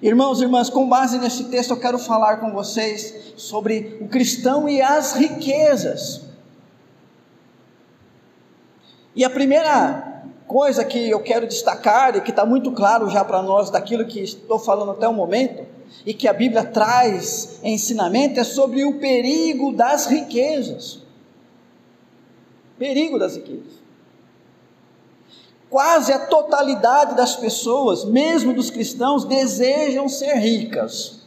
Irmãos 0.00 0.40
e 0.40 0.44
irmãs, 0.44 0.68
com 0.68 0.88
base 0.88 1.18
nesse 1.18 1.44
texto, 1.44 1.70
eu 1.70 1.80
quero 1.80 1.98
falar 1.98 2.38
com 2.38 2.50
vocês 2.52 3.34
sobre 3.36 3.98
o 4.00 4.08
cristão 4.08 4.68
e 4.68 4.80
as 4.80 5.14
riquezas. 5.14 6.22
E 9.14 9.24
a 9.24 9.30
primeira 9.30 10.22
coisa 10.46 10.84
que 10.84 11.10
eu 11.10 11.20
quero 11.20 11.46
destacar 11.46 12.16
e 12.16 12.20
que 12.20 12.30
está 12.30 12.44
muito 12.44 12.72
claro 12.72 13.08
já 13.08 13.24
para 13.24 13.42
nós 13.42 13.70
daquilo 13.70 14.06
que 14.06 14.20
estou 14.20 14.58
falando 14.58 14.90
até 14.90 15.06
o 15.06 15.12
momento 15.12 15.64
e 16.04 16.12
que 16.12 16.26
a 16.26 16.32
Bíblia 16.32 16.64
traz 16.64 17.60
ensinamento 17.62 18.40
é 18.40 18.44
sobre 18.44 18.84
o 18.84 18.98
perigo 18.98 19.72
das 19.72 20.06
riquezas. 20.06 21.03
Perigo 22.78 23.18
das 23.18 23.36
riquezas. 23.36 23.82
Quase 25.70 26.12
a 26.12 26.26
totalidade 26.26 27.16
das 27.16 27.34
pessoas, 27.36 28.04
mesmo 28.04 28.52
dos 28.52 28.70
cristãos, 28.70 29.24
desejam 29.24 30.08
ser 30.08 30.34
ricas. 30.34 31.20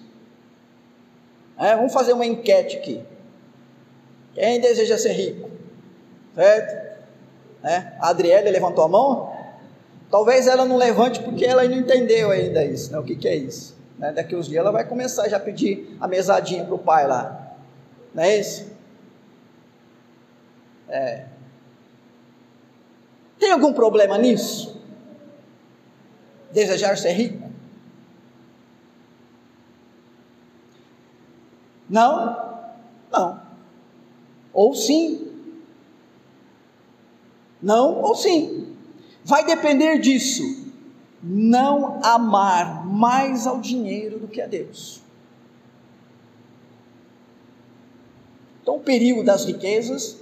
É, 1.58 1.76
vamos 1.76 1.92
fazer 1.92 2.14
uma 2.14 2.26
enquete 2.26 2.78
aqui. 2.78 3.04
Quem 4.34 4.62
deseja 4.62 4.98
ser 4.98 5.14
rico? 5.14 5.50
Certo? 6.36 6.88
Né? 7.64 7.98
A 8.00 8.10
Adriele 8.10 8.52
levantou 8.52 8.84
a 8.84 8.88
mão. 8.88 9.36
Talvez 10.12 10.48
ela 10.48 10.64
não 10.64 10.78
levante 10.78 11.22
porque 11.22 11.44
ela 11.44 11.64
não 11.64 11.78
entendeu 11.78 12.32
ainda 12.32 12.64
isso, 12.64 12.92
né? 12.92 13.00
o 13.00 13.04
que, 13.04 13.16
que 13.16 13.28
é 13.28 13.36
isso. 13.36 13.76
Né? 13.98 14.12
Daqui 14.14 14.36
uns 14.36 14.48
dias 14.48 14.62
ela 14.62 14.72
vai 14.72 14.86
começar 14.86 15.28
já 15.28 15.38
a 15.38 15.40
pedir 15.40 15.98
a 16.00 16.08
mesadinha 16.08 16.64
para 16.64 16.76
o 16.76 16.80
pai 16.80 17.08
lá. 17.08 17.56
Não 18.14 18.24
é 18.24 18.38
isso? 18.38 18.72
É. 20.88 21.26
Tem 23.40 23.52
algum 23.52 23.74
problema 23.74 24.18
nisso? 24.18 24.82
Desejar 26.52 26.98
ser 26.98 27.12
rico? 27.12 27.52
Não? 31.90 32.36
Não. 33.12 33.42
Ou 34.54 34.74
sim. 34.74 35.32
Não 37.62 38.02
ou 38.02 38.16
sim. 38.16 38.76
Vai 39.24 39.46
depender 39.46 40.00
disso. 40.00 40.44
Não 41.22 42.00
amar 42.04 42.86
mais 42.86 43.48
ao 43.48 43.60
dinheiro 43.60 44.20
do 44.20 44.28
que 44.28 44.42
a 44.42 44.48
Deus. 44.48 45.02
Então, 48.62 48.76
o 48.76 48.80
perigo 48.82 49.24
das 49.24 49.46
riquezas 49.46 50.20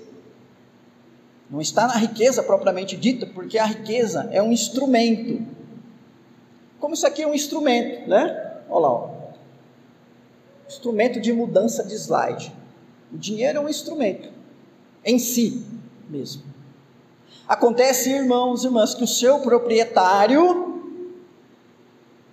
não 1.50 1.62
está 1.62 1.88
na 1.88 1.96
riqueza 1.96 2.42
propriamente 2.42 2.98
dita, 2.98 3.26
porque 3.28 3.58
a 3.58 3.66
riqueza 3.66 4.28
é 4.32 4.42
um 4.42 4.52
instrumento. 4.52 5.46
Como 6.80 6.94
isso 6.94 7.06
aqui 7.06 7.22
é 7.22 7.28
um 7.28 7.34
instrumento, 7.34 8.10
né? 8.10 8.54
Olha 8.70 8.82
lá, 8.82 8.90
ó. 8.90 9.10
instrumento 10.68 11.22
de 11.22 11.32
mudança 11.32 11.84
de 11.84 11.94
slide. 11.94 12.52
O 13.14 13.18
dinheiro 13.18 13.60
é 13.60 13.62
um 13.62 13.70
instrumento 13.70 14.30
em 15.04 15.20
si 15.20 15.64
mesmo. 16.10 16.44
Acontece, 17.48 18.10
irmãos 18.10 18.64
e 18.64 18.68
irmãs, 18.68 18.96
que 18.96 19.04
o 19.04 19.08
seu 19.08 19.40
proprietário, 19.40 20.82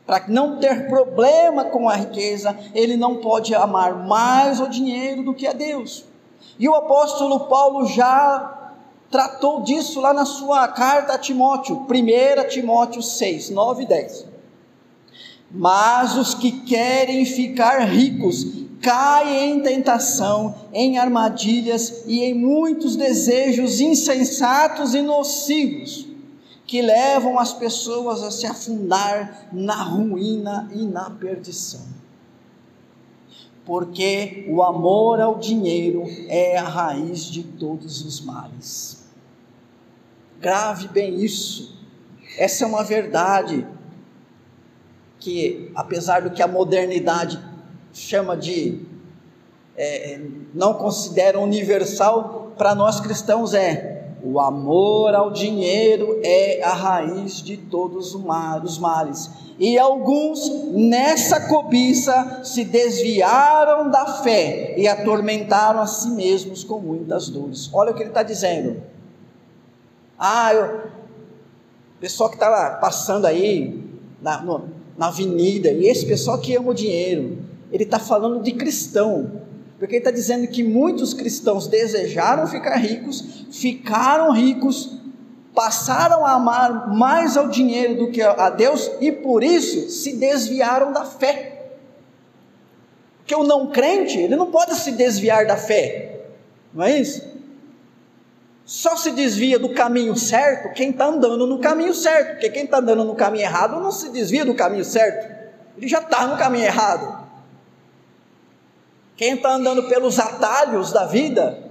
para 0.07 0.27
não 0.29 0.59
ter 0.59 0.89
problema 0.89 1.67
com 1.67 1.87
a 1.87 1.97
riqueza, 1.97 2.59
ele 2.75 2.97
não 2.97 3.19
pode 3.19 3.55
amar 3.55 4.07
mais 4.07 4.59
o 4.59 4.69
dinheiro 4.69 5.23
do 5.23 5.35
que 5.35 5.47
a 5.47 5.53
Deus. 5.53 6.07
E 6.59 6.67
o 6.67 6.75
apóstolo 6.75 7.41
Paulo 7.41 7.87
já 7.87 8.62
tratou 9.13 9.61
disso 9.61 10.01
lá 10.01 10.15
na 10.15 10.25
sua 10.25 10.67
carta 10.69 11.13
a 11.13 11.19
Timóteo, 11.19 11.87
1 11.87 12.49
Timóteo 12.49 13.03
6, 13.03 13.51
9 13.51 13.83
e 13.83 13.87
10. 13.87 14.27
Mas 15.51 16.17
os 16.17 16.33
que 16.35 16.51
querem 16.51 17.27
ficar 17.27 17.81
ricos 17.81 18.47
cai 18.81 19.45
em 19.45 19.61
tentação, 19.61 20.55
em 20.73 20.97
armadilhas 20.97 22.05
e 22.07 22.25
em 22.25 22.33
muitos 22.33 22.97
desejos 22.97 23.81
insensatos 23.81 24.95
e 24.95 25.03
nocivos, 25.03 26.09
que 26.67 26.81
levam 26.81 27.39
as 27.39 27.53
pessoas 27.53 28.23
a 28.23 28.31
se 28.31 28.47
afundar 28.47 29.49
na 29.53 29.83
ruína 29.83 30.71
e 30.75 30.87
na 30.87 31.11
perdição. 31.11 31.83
Porque 33.67 34.47
o 34.49 34.63
amor 34.63 35.21
ao 35.21 35.39
dinheiro 35.39 36.03
é 36.29 36.57
a 36.57 36.67
raiz 36.67 37.27
de 37.27 37.43
todos 37.43 38.03
os 38.05 38.23
males. 38.23 39.02
Grave 40.43 40.89
bem 40.89 41.15
isso. 41.15 41.79
Essa 42.37 42.65
é 42.65 42.67
uma 42.67 42.83
verdade 42.83 43.65
que, 45.21 45.71
apesar 45.73 46.23
do 46.23 46.31
que 46.31 46.43
a 46.43 46.49
modernidade 46.49 47.41
chama 47.93 48.37
de 48.37 48.81
é, 49.77 50.21
não 50.53 50.75
considera 50.75 51.39
universal, 51.39 52.53
para 52.59 52.75
nós 52.75 52.99
cristãos 52.99 53.55
é 53.55 53.93
o 54.21 54.41
amor 54.41 55.15
ao 55.15 55.31
dinheiro 55.31 56.21
é 56.25 56.63
a 56.63 56.73
raiz 56.73 57.43
de 57.43 57.57
todos 57.57 58.13
os 58.13 58.79
males. 58.79 59.31
E 59.61 59.79
alguns 59.79 60.49
nessa 60.73 61.49
cobiça 61.49 62.41
se 62.43 62.65
desviaram 62.65 63.91
da 63.91 64.07
fé 64.25 64.75
e 64.77 64.89
atormentaram 64.89 65.81
a 65.81 65.87
si 65.87 66.11
mesmos 66.11 66.65
com 66.65 66.81
muitas 66.81 67.29
dores. 67.29 67.71
Olha 67.73 67.93
o 67.93 67.95
que 67.95 68.03
ele 68.03 68.11
está 68.11 68.25
dizendo. 68.25 68.83
Ah, 70.25 70.53
o 71.97 72.01
pessoal 72.01 72.31
que 72.31 72.37
está 72.37 72.79
passando 72.81 73.27
aí 73.27 73.83
na, 74.23 74.41
no, 74.41 74.69
na 74.97 75.09
avenida, 75.09 75.73
e 75.73 75.89
esse 75.89 76.07
pessoal 76.07 76.39
que 76.39 76.55
ama 76.55 76.71
o 76.71 76.75
dinheiro, 76.75 77.39
ele 77.73 77.83
está 77.83 77.99
falando 77.99 78.41
de 78.41 78.53
cristão, 78.53 79.43
porque 79.81 79.97
ele 79.97 80.01
está 80.01 80.13
dizendo 80.13 80.47
que 80.47 80.63
muitos 80.63 81.13
cristãos 81.13 81.67
desejaram 81.67 82.47
ficar 82.47 82.77
ricos, 82.77 83.47
ficaram 83.51 84.31
ricos, 84.31 84.97
passaram 85.53 86.25
a 86.25 86.35
amar 86.35 86.95
mais 86.95 87.37
ao 87.37 87.49
dinheiro 87.49 87.97
do 87.97 88.13
que 88.13 88.23
a 88.23 88.49
Deus 88.49 88.93
e 89.01 89.11
por 89.11 89.43
isso 89.43 89.91
se 89.91 90.15
desviaram 90.19 90.93
da 90.93 91.05
fé. 91.05 91.73
Porque 93.19 93.35
o 93.35 93.43
não 93.43 93.73
crente, 93.73 94.19
ele 94.19 94.37
não 94.37 94.53
pode 94.53 94.77
se 94.77 94.93
desviar 94.93 95.49
da 95.49 95.57
fé, 95.57 96.27
não 96.73 96.85
é 96.85 96.97
isso? 96.97 97.33
Só 98.73 98.97
se 98.97 99.11
desvia 99.11 99.59
do 99.59 99.75
caminho 99.75 100.17
certo 100.17 100.73
quem 100.73 100.93
está 100.93 101.05
andando 101.05 101.47
no 101.47 101.59
caminho 101.59 101.93
certo, 101.93 102.31
porque 102.31 102.49
quem 102.49 102.65
está 102.65 102.79
andando 102.79 103.05
no 103.05 103.15
caminho 103.15 103.45
errado 103.45 103.79
não 103.79 103.93
se 103.93 104.09
desvia 104.09 104.47
do 104.47 104.55
caminho 104.55 104.83
certo, 104.83 105.31
ele 105.77 105.87
já 105.87 105.99
está 105.99 106.27
no 106.27 106.39
caminho 106.39 106.65
errado. 106.65 107.29
Quem 109.15 109.35
está 109.35 109.57
andando 109.57 109.91
pelos 109.91 110.19
atalhos 110.19 110.91
da 110.91 111.05
vida, 111.05 111.71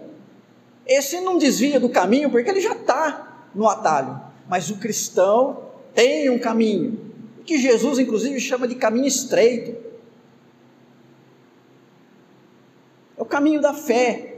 esse 0.86 1.20
não 1.22 1.40
desvia 1.40 1.80
do 1.80 1.90
caminho, 1.90 2.30
porque 2.30 2.52
ele 2.52 2.62
já 2.62 2.74
está 2.74 3.48
no 3.56 3.68
atalho. 3.68 4.22
Mas 4.48 4.70
o 4.70 4.78
cristão 4.78 5.72
tem 5.96 6.30
um 6.30 6.38
caminho, 6.38 7.16
que 7.48 7.58
Jesus, 7.58 7.98
inclusive, 7.98 8.40
chama 8.40 8.68
de 8.68 8.76
caminho 8.76 9.08
estreito. 9.08 9.76
É 13.18 13.22
o 13.24 13.26
caminho 13.26 13.60
da 13.60 13.74
fé. 13.74 14.31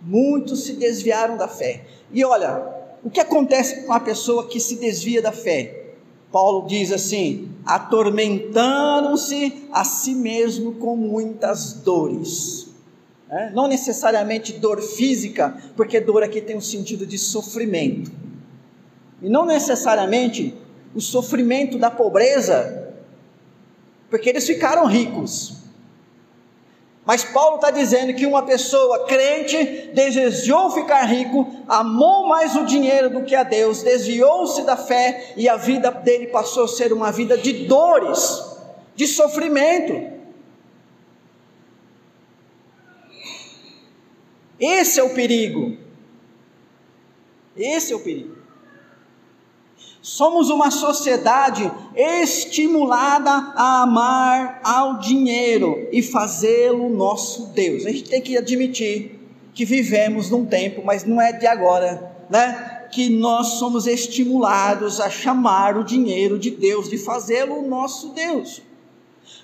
Muitos 0.00 0.64
se 0.64 0.74
desviaram 0.74 1.36
da 1.36 1.48
fé. 1.48 1.84
E 2.12 2.24
olha, 2.24 2.62
o 3.02 3.10
que 3.10 3.20
acontece 3.20 3.84
com 3.84 3.92
a 3.92 4.00
pessoa 4.00 4.46
que 4.46 4.60
se 4.60 4.76
desvia 4.76 5.20
da 5.20 5.32
fé? 5.32 5.94
Paulo 6.30 6.66
diz 6.66 6.92
assim: 6.92 7.50
atormentaram-se 7.64 9.68
a 9.72 9.84
si 9.84 10.14
mesmo 10.14 10.74
com 10.74 10.96
muitas 10.96 11.74
dores. 11.74 12.68
É? 13.30 13.50
Não 13.50 13.68
necessariamente 13.68 14.54
dor 14.54 14.80
física, 14.80 15.56
porque 15.76 16.00
dor 16.00 16.22
aqui 16.22 16.40
tem 16.40 16.56
um 16.56 16.60
sentido 16.60 17.06
de 17.06 17.18
sofrimento. 17.18 18.10
e 19.20 19.28
não 19.28 19.44
necessariamente 19.44 20.54
o 20.94 21.00
sofrimento 21.00 21.78
da 21.78 21.90
pobreza, 21.90 22.94
porque 24.08 24.30
eles 24.30 24.46
ficaram 24.46 24.86
ricos. 24.86 25.58
Mas 27.08 27.24
Paulo 27.24 27.56
está 27.56 27.70
dizendo 27.70 28.12
que 28.12 28.26
uma 28.26 28.42
pessoa 28.42 29.06
crente 29.06 29.88
desejou 29.94 30.70
ficar 30.70 31.04
rico, 31.04 31.50
amou 31.66 32.28
mais 32.28 32.54
o 32.54 32.66
dinheiro 32.66 33.08
do 33.08 33.24
que 33.24 33.34
a 33.34 33.42
Deus, 33.42 33.82
desviou-se 33.82 34.60
da 34.64 34.76
fé 34.76 35.32
e 35.34 35.48
a 35.48 35.56
vida 35.56 35.90
dele 35.90 36.26
passou 36.26 36.64
a 36.64 36.68
ser 36.68 36.92
uma 36.92 37.10
vida 37.10 37.38
de 37.38 37.64
dores, 37.64 38.44
de 38.94 39.06
sofrimento. 39.06 40.18
Esse 44.60 45.00
é 45.00 45.02
o 45.02 45.14
perigo. 45.14 45.78
Esse 47.56 47.94
é 47.94 47.96
o 47.96 48.00
perigo. 48.00 48.37
Somos 50.08 50.48
uma 50.48 50.70
sociedade 50.70 51.70
estimulada 51.94 53.30
a 53.30 53.82
amar 53.82 54.58
ao 54.64 54.98
dinheiro 54.98 55.86
e 55.92 56.02
fazê-lo 56.02 56.88
nosso 56.88 57.48
Deus. 57.48 57.84
A 57.84 57.90
gente 57.90 58.04
tem 58.04 58.22
que 58.22 58.34
admitir 58.34 59.20
que 59.52 59.66
vivemos 59.66 60.30
num 60.30 60.46
tempo, 60.46 60.80
mas 60.82 61.04
não 61.04 61.20
é 61.20 61.30
de 61.32 61.46
agora, 61.46 62.10
né? 62.30 62.86
Que 62.90 63.10
nós 63.10 63.58
somos 63.58 63.86
estimulados 63.86 64.98
a 64.98 65.10
chamar 65.10 65.76
o 65.76 65.84
dinheiro 65.84 66.38
de 66.38 66.52
Deus, 66.52 66.88
de 66.88 66.96
fazê-lo 66.96 67.60
nosso 67.68 68.08
Deus. 68.14 68.62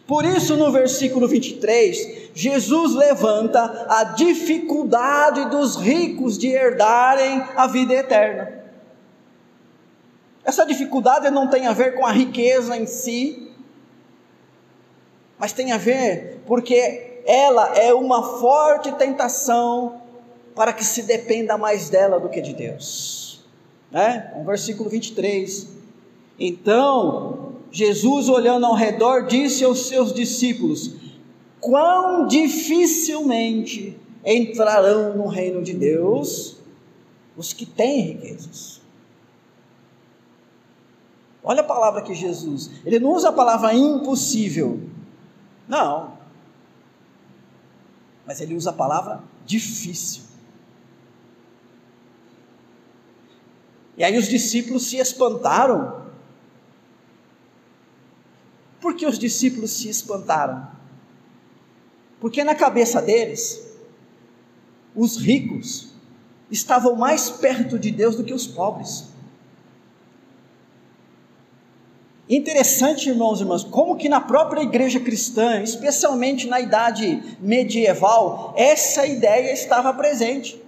Por 0.06 0.24
isso, 0.24 0.56
no 0.56 0.72
versículo 0.72 1.28
23, 1.28 2.30
Jesus 2.32 2.94
levanta 2.94 3.86
a 3.86 4.04
dificuldade 4.04 5.50
dos 5.50 5.76
ricos 5.76 6.38
de 6.38 6.48
herdarem 6.48 7.44
a 7.54 7.66
vida 7.66 7.92
eterna. 7.92 8.63
Essa 10.44 10.64
dificuldade 10.66 11.30
não 11.30 11.48
tem 11.48 11.66
a 11.66 11.72
ver 11.72 11.94
com 11.96 12.04
a 12.04 12.12
riqueza 12.12 12.76
em 12.76 12.86
si, 12.86 13.50
mas 15.38 15.52
tem 15.52 15.72
a 15.72 15.78
ver 15.78 16.42
porque 16.46 17.22
ela 17.26 17.76
é 17.76 17.92
uma 17.94 18.38
forte 18.38 18.92
tentação 18.92 20.02
para 20.54 20.72
que 20.72 20.84
se 20.84 21.02
dependa 21.02 21.56
mais 21.56 21.88
dela 21.88 22.20
do 22.20 22.28
que 22.28 22.40
de 22.40 22.52
Deus. 22.52 23.44
Né? 23.90 24.32
O 24.36 24.44
versículo 24.44 24.88
23. 24.88 25.68
Então, 26.38 27.54
Jesus, 27.70 28.28
olhando 28.28 28.66
ao 28.66 28.74
redor, 28.74 29.26
disse 29.26 29.64
aos 29.64 29.88
seus 29.88 30.12
discípulos: 30.12 30.94
Quão 31.60 32.26
dificilmente 32.26 33.98
entrarão 34.24 35.14
no 35.16 35.26
reino 35.26 35.62
de 35.62 35.74
Deus 35.74 36.56
os 37.36 37.52
que 37.52 37.66
têm 37.66 38.00
riquezas. 38.00 38.73
Olha 41.46 41.60
a 41.60 41.64
palavra 41.64 42.00
que 42.00 42.14
Jesus, 42.14 42.70
ele 42.86 42.98
não 42.98 43.12
usa 43.12 43.28
a 43.28 43.32
palavra 43.32 43.74
impossível. 43.74 44.88
Não. 45.68 46.16
Mas 48.26 48.40
ele 48.40 48.54
usa 48.54 48.70
a 48.70 48.72
palavra 48.72 49.22
difícil. 49.44 50.22
E 53.94 54.02
aí 54.02 54.16
os 54.16 54.26
discípulos 54.26 54.86
se 54.86 54.96
espantaram. 54.96 56.06
Por 58.80 58.96
que 58.96 59.06
os 59.06 59.18
discípulos 59.18 59.70
se 59.70 59.90
espantaram? 59.90 60.66
Porque 62.20 62.42
na 62.42 62.54
cabeça 62.54 63.02
deles, 63.02 63.70
os 64.96 65.18
ricos 65.18 65.90
estavam 66.50 66.96
mais 66.96 67.28
perto 67.28 67.78
de 67.78 67.90
Deus 67.90 68.16
do 68.16 68.24
que 68.24 68.32
os 68.32 68.46
pobres. 68.46 69.13
Interessante, 72.28 73.10
irmãos 73.10 73.38
e 73.38 73.42
irmãs, 73.42 73.64
como 73.64 73.96
que 73.96 74.08
na 74.08 74.20
própria 74.20 74.62
igreja 74.62 74.98
cristã, 74.98 75.60
especialmente 75.60 76.46
na 76.46 76.58
idade 76.58 77.36
medieval, 77.38 78.54
essa 78.56 79.06
ideia 79.06 79.52
estava 79.52 79.92
presente. 79.92 80.62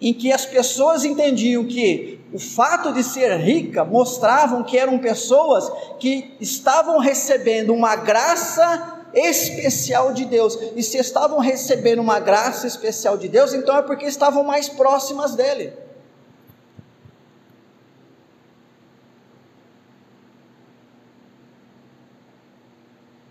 Em 0.00 0.12
que 0.12 0.30
as 0.30 0.44
pessoas 0.44 1.04
entendiam 1.04 1.64
que 1.64 2.20
o 2.30 2.38
fato 2.38 2.92
de 2.92 3.02
ser 3.02 3.34
rica 3.38 3.82
mostravam 3.82 4.62
que 4.62 4.76
eram 4.76 4.98
pessoas 4.98 5.72
que 5.98 6.36
estavam 6.38 6.98
recebendo 6.98 7.72
uma 7.72 7.96
graça 7.96 9.06
especial 9.14 10.12
de 10.12 10.26
Deus. 10.26 10.58
E 10.76 10.82
se 10.82 10.98
estavam 10.98 11.38
recebendo 11.38 12.00
uma 12.00 12.20
graça 12.20 12.66
especial 12.66 13.16
de 13.16 13.26
Deus, 13.26 13.54
então 13.54 13.74
é 13.78 13.82
porque 13.82 14.04
estavam 14.04 14.44
mais 14.44 14.68
próximas 14.68 15.34
dele. 15.34 15.87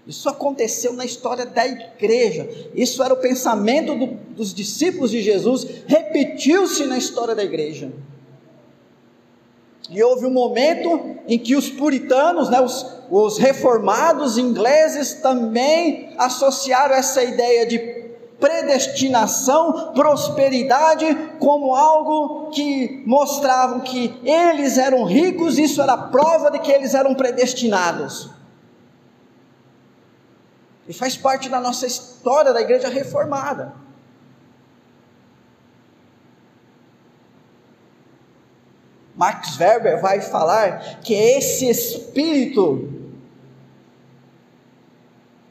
Isso 0.08 0.30
aconteceu 0.30 0.94
na 0.94 1.04
história 1.04 1.46
da 1.46 1.68
igreja. 1.68 2.50
Isso 2.74 3.04
era 3.04 3.14
o 3.14 3.18
pensamento 3.18 3.94
do, 3.94 4.08
dos 4.36 4.54
discípulos 4.54 5.12
de 5.12 5.22
Jesus, 5.22 5.68
repetiu-se 5.86 6.86
na 6.86 6.98
história 6.98 7.36
da 7.36 7.44
igreja. 7.44 7.92
E 9.90 10.02
houve 10.02 10.26
um 10.26 10.32
momento 10.32 11.18
em 11.28 11.38
que 11.38 11.56
os 11.56 11.70
puritanos, 11.70 12.50
né, 12.50 12.62
os, 12.62 12.86
os 13.10 13.38
reformados 13.38 14.38
ingleses 14.38 15.16
também 15.16 16.14
associaram 16.18 16.96
essa 16.96 17.24
ideia 17.24 17.66
de 17.66 17.80
predestinação, 18.40 19.94
prosperidade, 19.94 21.06
como 21.40 21.74
algo 21.74 22.50
que 22.52 23.04
mostravam 23.06 23.82
que 23.82 24.14
eles 24.24 24.78
eram 24.78 25.04
ricos, 25.04 25.58
isso 25.58 25.82
era 25.82 25.98
prova 25.98 26.52
de 26.52 26.60
que 26.60 26.72
eles 26.72 26.94
eram 26.94 27.16
predestinados. 27.16 28.37
E 30.88 30.94
faz 30.94 31.18
parte 31.18 31.50
da 31.50 31.60
nossa 31.60 31.86
história 31.86 32.54
da 32.54 32.62
igreja 32.62 32.88
reformada. 32.88 33.74
Max 39.18 39.58
Weber 39.58 40.00
vai 40.00 40.22
falar 40.22 41.02
que 41.02 41.14
esse 41.14 41.68
espírito, 41.68 42.88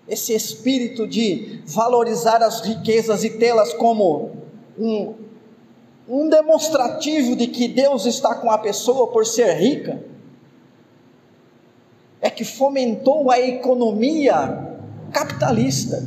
esse 0.09 0.33
espírito 0.33 1.07
de 1.07 1.63
valorizar 1.67 2.43
as 2.43 2.61
riquezas 2.61 3.25
e 3.25 3.31
tê-las 3.31 3.75
como 3.75 4.37
um, 4.79 5.15
um 6.09 6.29
demonstrativo 6.29 7.35
de 7.35 7.49
que 7.49 7.67
Deus 7.67 8.07
está 8.07 8.37
com 8.37 8.51
a 8.51 8.59
pessoa 8.59 9.09
por 9.09 9.27
ser 9.27 9.53
rica, 9.55 10.01
é 12.21 12.31
que 12.31 12.45
fomentou 12.45 13.33
a 13.33 13.41
economia 13.41 14.66
capitalista, 15.17 16.05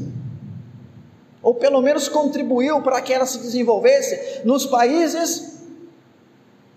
ou 1.42 1.56
pelo 1.56 1.82
menos 1.82 2.08
contribuiu 2.08 2.80
para 2.84 3.02
que 3.02 3.12
ela 3.12 3.26
se 3.26 3.40
desenvolvesse 3.40 4.46
nos 4.46 4.68
países 4.68 5.64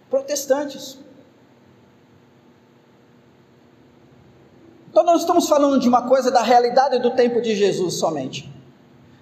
protestantes. 0.09 0.99
Então, 4.90 5.05
nós 5.05 5.21
estamos 5.21 5.47
falando 5.47 5.79
de 5.79 5.87
uma 5.87 6.09
coisa 6.09 6.31
da 6.31 6.42
realidade 6.42 6.99
do 7.01 7.11
tempo 7.11 7.42
de 7.42 7.55
Jesus 7.55 7.95
somente. 7.95 8.51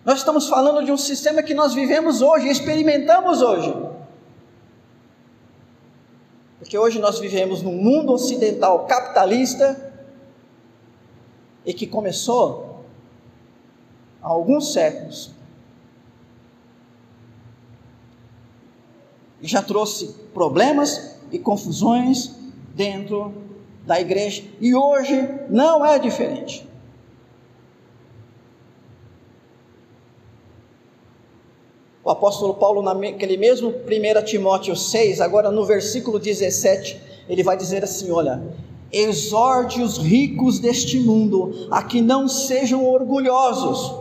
Nós 0.05 0.19
estamos 0.19 0.49
falando 0.49 0.85
de 0.85 0.93
um 0.93 0.97
sistema 0.97 1.43
que 1.43 1.53
nós 1.53 1.75
vivemos 1.75 2.23
hoje, 2.23 2.49
experimentamos 2.49 3.43
hoje. 3.43 3.75
Porque 6.61 6.79
hoje 6.79 7.01
nós 7.01 7.19
vivemos 7.19 7.61
num 7.61 7.75
mundo 7.75 8.13
ocidental 8.13 8.87
capitalista 8.87 9.93
e 11.67 11.75
que 11.75 11.87
começou 11.87 12.70
há 14.23 14.29
alguns 14.29 14.73
séculos. 14.73 15.31
E 19.41 19.49
já 19.49 19.63
trouxe 19.63 20.15
problemas 20.35 21.17
e 21.33 21.39
confusões 21.39 22.35
dentro 22.75 23.33
da 23.87 24.01
igreja, 24.01 24.45
e 24.61 24.75
hoje 24.75 25.17
não 25.49 25.85
é 25.85 25.99
diferente. 25.99 26.69
O 32.03 32.11
apóstolo 32.11 32.55
Paulo, 32.55 32.83
naquele 32.83 33.37
mesmo 33.37 33.69
1 33.69 34.25
Timóteo 34.25 34.75
6, 34.75 35.21
agora 35.21 35.51
no 35.51 35.65
versículo 35.65 36.19
17, 36.19 37.01
ele 37.29 37.43
vai 37.43 37.57
dizer 37.57 37.85
assim: 37.85 38.11
Olha, 38.11 38.43
exorte 38.93 39.81
os 39.81 39.99
ricos 39.99 40.59
deste 40.59 40.99
mundo 40.99 41.69
a 41.71 41.83
que 41.83 42.01
não 42.01 42.27
sejam 42.27 42.85
orgulhosos 42.85 44.00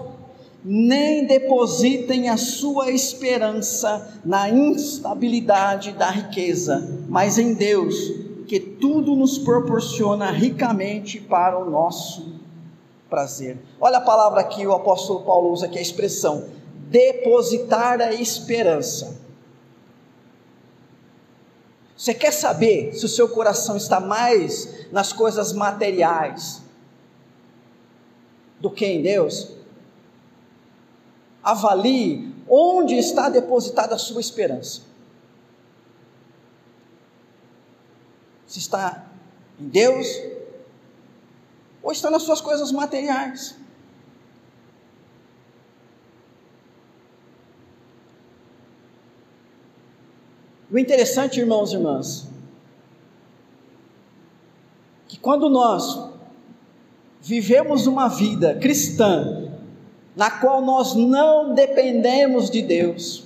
nem 0.63 1.25
depositem 1.25 2.29
a 2.29 2.37
sua 2.37 2.91
esperança 2.91 4.19
na 4.25 4.49
instabilidade 4.49 5.93
da 5.93 6.09
riqueza, 6.09 7.03
mas 7.07 7.37
em 7.37 7.53
Deus, 7.53 7.95
que 8.47 8.59
tudo 8.59 9.15
nos 9.15 9.37
proporciona 9.37 10.31
ricamente 10.31 11.19
para 11.19 11.57
o 11.57 11.69
nosso 11.69 12.39
prazer. 13.09 13.57
Olha 13.79 13.97
a 13.97 14.01
palavra 14.01 14.43
que 14.43 14.65
o 14.65 14.73
apóstolo 14.73 15.21
Paulo 15.21 15.51
usa, 15.51 15.67
que 15.67 15.77
é 15.77 15.79
a 15.79 15.83
expressão 15.83 16.45
depositar 16.89 18.01
a 18.01 18.13
esperança. 18.13 19.17
Você 21.95 22.13
quer 22.13 22.31
saber 22.31 22.93
se 22.93 23.05
o 23.05 23.09
seu 23.09 23.29
coração 23.29 23.75
está 23.77 23.99
mais 23.99 24.87
nas 24.91 25.13
coisas 25.13 25.53
materiais 25.53 26.61
do 28.59 28.71
que 28.71 28.85
em 28.85 29.01
Deus? 29.01 29.58
Avalie 31.43 32.33
onde 32.47 32.95
está 32.95 33.29
depositada 33.29 33.95
a 33.95 33.97
sua 33.97 34.19
esperança. 34.19 34.81
Se 38.47 38.59
está 38.59 39.07
em 39.59 39.67
Deus 39.67 40.07
ou 41.83 41.91
está 41.91 42.09
nas 42.09 42.23
suas 42.23 42.41
coisas 42.41 42.71
materiais. 42.71 43.55
O 50.71 50.77
interessante, 50.77 51.39
irmãos 51.39 51.71
e 51.71 51.75
irmãs, 51.75 52.27
que 55.07 55.17
quando 55.17 55.49
nós 55.49 56.11
vivemos 57.21 57.87
uma 57.87 58.07
vida 58.07 58.55
cristã, 58.59 59.48
na 60.15 60.29
qual 60.29 60.61
nós 60.61 60.95
não 60.95 61.53
dependemos 61.53 62.49
de 62.49 62.61
Deus, 62.61 63.23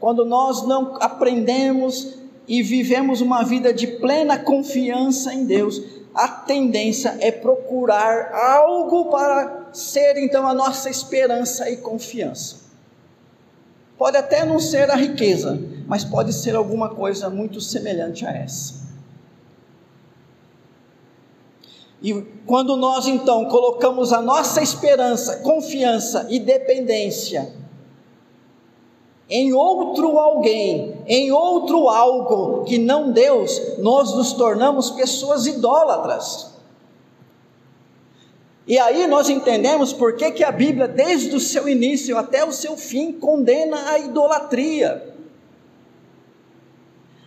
quando 0.00 0.24
nós 0.24 0.66
não 0.66 0.96
aprendemos 1.00 2.14
e 2.46 2.62
vivemos 2.62 3.20
uma 3.20 3.42
vida 3.42 3.72
de 3.72 3.86
plena 3.86 4.38
confiança 4.38 5.32
em 5.34 5.44
Deus, 5.44 5.82
a 6.14 6.26
tendência 6.28 7.16
é 7.20 7.30
procurar 7.30 8.32
algo 8.32 9.10
para 9.10 9.68
ser 9.72 10.16
então 10.16 10.46
a 10.46 10.54
nossa 10.54 10.88
esperança 10.88 11.70
e 11.70 11.76
confiança. 11.76 12.68
Pode 13.96 14.16
até 14.16 14.44
não 14.44 14.58
ser 14.58 14.90
a 14.90 14.96
riqueza, 14.96 15.60
mas 15.86 16.04
pode 16.04 16.32
ser 16.32 16.54
alguma 16.54 16.88
coisa 16.88 17.28
muito 17.28 17.60
semelhante 17.60 18.24
a 18.24 18.30
essa. 18.30 18.87
E 22.00 22.14
quando 22.46 22.76
nós 22.76 23.06
então 23.06 23.46
colocamos 23.46 24.12
a 24.12 24.22
nossa 24.22 24.62
esperança, 24.62 25.38
confiança 25.38 26.26
e 26.30 26.38
dependência 26.38 27.58
em 29.30 29.52
outro 29.52 30.18
alguém, 30.18 30.96
em 31.06 31.30
outro 31.30 31.88
algo 31.88 32.64
que 32.64 32.78
não 32.78 33.12
Deus, 33.12 33.78
nós 33.78 34.14
nos 34.14 34.32
tornamos 34.32 34.90
pessoas 34.90 35.46
idólatras. 35.46 36.54
E 38.66 38.78
aí 38.78 39.06
nós 39.06 39.28
entendemos 39.28 39.92
por 39.92 40.16
que, 40.16 40.30
que 40.30 40.44
a 40.44 40.52
Bíblia, 40.52 40.88
desde 40.88 41.34
o 41.34 41.40
seu 41.40 41.68
início 41.68 42.16
até 42.16 42.44
o 42.44 42.52
seu 42.52 42.76
fim, 42.76 43.12
condena 43.12 43.90
a 43.90 43.98
idolatria. 43.98 45.14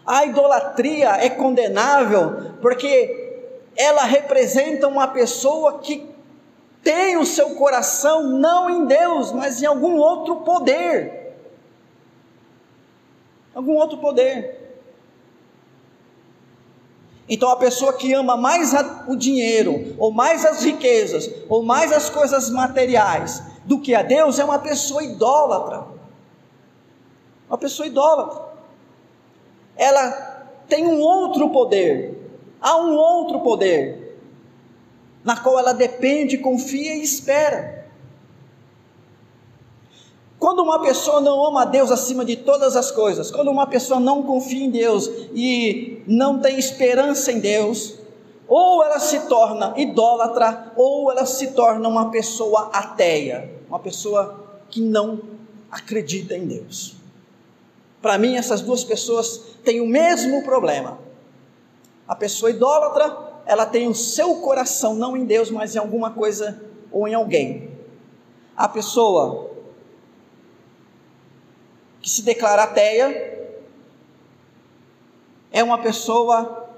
A 0.05 0.25
idolatria 0.25 1.09
é 1.23 1.29
condenável 1.29 2.53
porque 2.61 3.20
ela 3.75 4.03
representa 4.03 4.87
uma 4.87 5.07
pessoa 5.07 5.79
que 5.79 6.09
tem 6.83 7.17
o 7.17 7.25
seu 7.25 7.55
coração 7.55 8.23
não 8.23 8.69
em 8.69 8.85
Deus, 8.85 9.31
mas 9.31 9.61
em 9.61 9.65
algum 9.65 9.97
outro 9.97 10.37
poder. 10.37 11.35
Algum 13.53 13.75
outro 13.75 13.97
poder. 13.97 14.61
Então 17.29 17.49
a 17.49 17.55
pessoa 17.55 17.93
que 17.93 18.13
ama 18.13 18.35
mais 18.35 18.73
o 19.07 19.15
dinheiro, 19.15 19.95
ou 19.97 20.11
mais 20.11 20.45
as 20.45 20.63
riquezas, 20.63 21.29
ou 21.47 21.63
mais 21.63 21.91
as 21.91 22.09
coisas 22.09 22.49
materiais 22.49 23.41
do 23.63 23.79
que 23.79 23.95
a 23.95 24.01
Deus, 24.01 24.37
é 24.39 24.43
uma 24.43 24.59
pessoa 24.59 25.03
idólatra. 25.03 25.85
Uma 27.47 27.57
pessoa 27.57 27.87
idólatra. 27.87 28.51
Ela 29.77 30.31
tem 30.67 30.85
um 30.85 30.99
outro 30.99 31.49
poder, 31.49 32.10
há 32.61 32.77
um 32.77 32.95
outro 32.95 33.39
poder, 33.39 34.19
na 35.23 35.35
qual 35.35 35.57
ela 35.57 35.73
depende, 35.73 36.37
confia 36.37 36.95
e 36.95 37.01
espera. 37.01 37.81
Quando 40.39 40.63
uma 40.63 40.81
pessoa 40.81 41.21
não 41.21 41.45
ama 41.45 41.63
a 41.63 41.65
Deus 41.65 41.91
acima 41.91 42.25
de 42.25 42.35
todas 42.35 42.75
as 42.75 42.89
coisas, 42.89 43.29
quando 43.29 43.51
uma 43.51 43.67
pessoa 43.67 43.99
não 43.99 44.23
confia 44.23 44.65
em 44.65 44.71
Deus 44.71 45.07
e 45.33 46.01
não 46.07 46.39
tem 46.39 46.57
esperança 46.57 47.31
em 47.31 47.39
Deus, 47.39 47.95
ou 48.47 48.83
ela 48.83 48.99
se 48.99 49.27
torna 49.27 49.73
idólatra, 49.77 50.73
ou 50.75 51.11
ela 51.11 51.25
se 51.25 51.51
torna 51.51 51.87
uma 51.87 52.09
pessoa 52.09 52.71
ateia, 52.73 53.51
uma 53.69 53.79
pessoa 53.79 54.43
que 54.69 54.81
não 54.81 55.19
acredita 55.69 56.35
em 56.35 56.47
Deus. 56.47 56.95
Para 58.01 58.17
mim, 58.17 58.35
essas 58.35 58.61
duas 58.61 58.83
pessoas 58.83 59.41
têm 59.63 59.79
o 59.79 59.85
mesmo 59.85 60.43
problema. 60.43 60.97
A 62.11 62.15
pessoa 62.15 62.51
idólatra, 62.51 63.41
ela 63.45 63.65
tem 63.65 63.87
o 63.87 63.95
seu 63.95 64.35
coração 64.41 64.93
não 64.93 65.15
em 65.15 65.23
Deus, 65.23 65.49
mas 65.49 65.77
em 65.77 65.79
alguma 65.79 66.11
coisa 66.11 66.61
ou 66.91 67.07
em 67.07 67.13
alguém. 67.13 67.71
A 68.53 68.67
pessoa 68.67 69.49
que 72.01 72.09
se 72.09 72.21
declara 72.23 72.63
ateia 72.63 73.55
é 75.53 75.63
uma 75.63 75.77
pessoa 75.77 76.69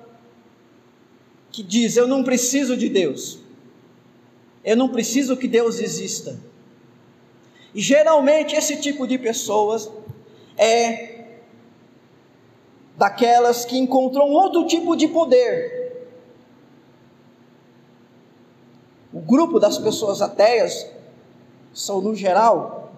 que 1.51 1.63
diz: 1.63 1.97
Eu 1.97 2.07
não 2.07 2.23
preciso 2.23 2.77
de 2.77 2.87
Deus, 2.87 3.39
eu 4.63 4.77
não 4.77 4.89
preciso 4.89 5.35
que 5.35 5.47
Deus 5.47 5.79
exista. 5.79 6.39
E 7.73 7.81
geralmente 7.81 8.55
esse 8.55 8.79
tipo 8.79 9.07
de 9.07 9.17
pessoas 9.17 9.89
é 10.55 11.12
daquelas 12.97 13.65
que 13.65 13.77
encontram 13.77 14.29
outro 14.29 14.65
tipo 14.67 14.95
de 14.95 15.07
poder. 15.07 15.83
O 19.11 19.19
grupo 19.19 19.59
das 19.59 19.77
pessoas 19.77 20.21
ateias 20.21 20.89
são, 21.73 22.01
no 22.01 22.15
geral, 22.15 22.91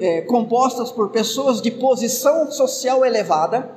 é, 0.00 0.20
compostas 0.22 0.90
por 0.92 1.10
pessoas 1.10 1.62
de 1.62 1.70
posição 1.70 2.50
social 2.50 3.04
elevada 3.04 3.70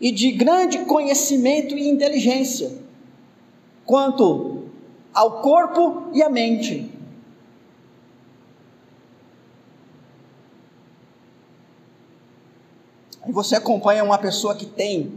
e 0.00 0.10
de 0.10 0.32
grande 0.32 0.80
conhecimento 0.80 1.76
e 1.76 1.88
inteligência 1.88 2.72
quanto 3.84 4.64
ao 5.12 5.42
corpo 5.42 6.08
e 6.12 6.22
à 6.22 6.28
mente. 6.28 6.90
Aí 13.24 13.32
você 13.32 13.56
acompanha 13.56 14.04
uma 14.04 14.18
pessoa 14.18 14.54
que 14.54 14.66
tem 14.66 15.12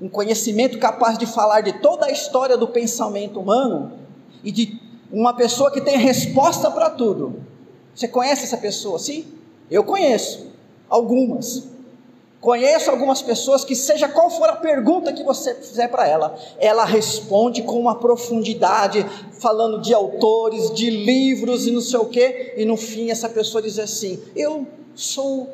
um 0.00 0.08
conhecimento 0.08 0.78
capaz 0.78 1.18
de 1.18 1.26
falar 1.26 1.60
de 1.60 1.74
toda 1.74 2.06
a 2.06 2.10
história 2.10 2.56
do 2.56 2.66
pensamento 2.66 3.38
humano 3.38 3.92
e 4.42 4.50
de 4.50 4.80
uma 5.12 5.34
pessoa 5.34 5.70
que 5.70 5.80
tem 5.80 5.98
resposta 5.98 6.70
para 6.70 6.88
tudo. 6.88 7.44
Você 7.94 8.08
conhece 8.08 8.44
essa 8.44 8.56
pessoa? 8.56 8.98
Sim, 8.98 9.26
eu 9.70 9.84
conheço 9.84 10.46
algumas. 10.88 11.68
Conheço 12.40 12.90
algumas 12.90 13.20
pessoas 13.20 13.66
que, 13.66 13.76
seja 13.76 14.08
qual 14.08 14.30
for 14.30 14.48
a 14.48 14.56
pergunta 14.56 15.12
que 15.12 15.22
você 15.22 15.54
fizer 15.54 15.88
para 15.88 16.08
ela, 16.08 16.34
ela 16.58 16.86
responde 16.86 17.62
com 17.62 17.78
uma 17.78 17.96
profundidade, 17.96 19.04
falando 19.38 19.82
de 19.82 19.92
autores, 19.92 20.72
de 20.74 20.88
livros 20.88 21.66
e 21.66 21.70
não 21.70 21.82
sei 21.82 22.00
o 22.00 22.06
quê, 22.06 22.54
e 22.56 22.64
no 22.64 22.78
fim 22.78 23.10
essa 23.10 23.28
pessoa 23.28 23.60
diz 23.60 23.78
assim: 23.78 24.18
Eu 24.34 24.66
sou 24.94 25.50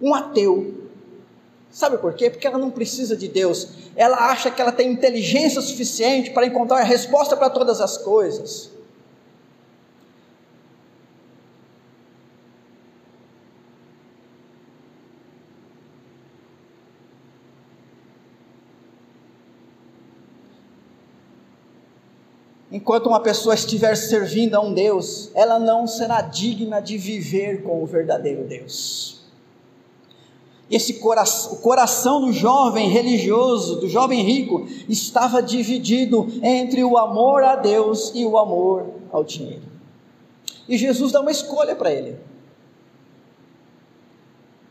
um 0.00 0.14
ateu. 0.14 0.88
Sabe 1.70 1.98
por 1.98 2.14
quê? 2.14 2.30
Porque 2.30 2.46
ela 2.46 2.58
não 2.58 2.70
precisa 2.70 3.16
de 3.16 3.28
Deus, 3.28 3.68
ela 3.94 4.30
acha 4.30 4.50
que 4.50 4.60
ela 4.60 4.72
tem 4.72 4.90
inteligência 4.90 5.60
suficiente 5.60 6.30
para 6.30 6.46
encontrar 6.46 6.80
a 6.80 6.84
resposta 6.84 7.36
para 7.36 7.50
todas 7.50 7.80
as 7.80 7.98
coisas. 7.98 8.70
Enquanto 22.70 23.06
uma 23.06 23.20
pessoa 23.20 23.54
estiver 23.54 23.96
servindo 23.96 24.54
a 24.54 24.60
um 24.60 24.72
Deus, 24.74 25.30
ela 25.34 25.58
não 25.58 25.86
será 25.86 26.20
digna 26.20 26.80
de 26.80 26.98
viver 26.98 27.62
com 27.62 27.82
o 27.82 27.86
verdadeiro 27.86 28.44
Deus. 28.44 29.17
Esse 30.70 30.94
coração, 30.94 31.52
o 31.52 31.56
coração 31.56 32.20
do 32.20 32.32
jovem 32.32 32.88
religioso, 32.88 33.76
do 33.76 33.88
jovem 33.88 34.22
rico, 34.22 34.66
estava 34.88 35.42
dividido 35.42 36.26
entre 36.42 36.84
o 36.84 36.98
amor 36.98 37.42
a 37.42 37.56
Deus 37.56 38.12
e 38.14 38.24
o 38.24 38.36
amor 38.36 38.86
ao 39.10 39.24
dinheiro. 39.24 39.62
E 40.68 40.76
Jesus 40.76 41.12
dá 41.12 41.20
uma 41.20 41.30
escolha 41.30 41.74
para 41.74 41.90
ele. 41.90 42.18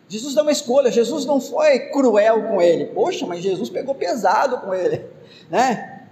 Jesus 0.07 0.33
dá 0.33 0.41
uma 0.41 0.51
escolha, 0.51 0.91
Jesus 0.91 1.25
não 1.25 1.41
foi 1.41 1.79
cruel 1.89 2.43
com 2.47 2.62
ele. 2.62 2.86
Poxa, 2.86 3.25
mas 3.25 3.41
Jesus 3.41 3.69
pegou 3.69 3.95
pesado 3.95 4.60
com 4.60 4.73
ele, 4.73 5.05
né? 5.49 6.07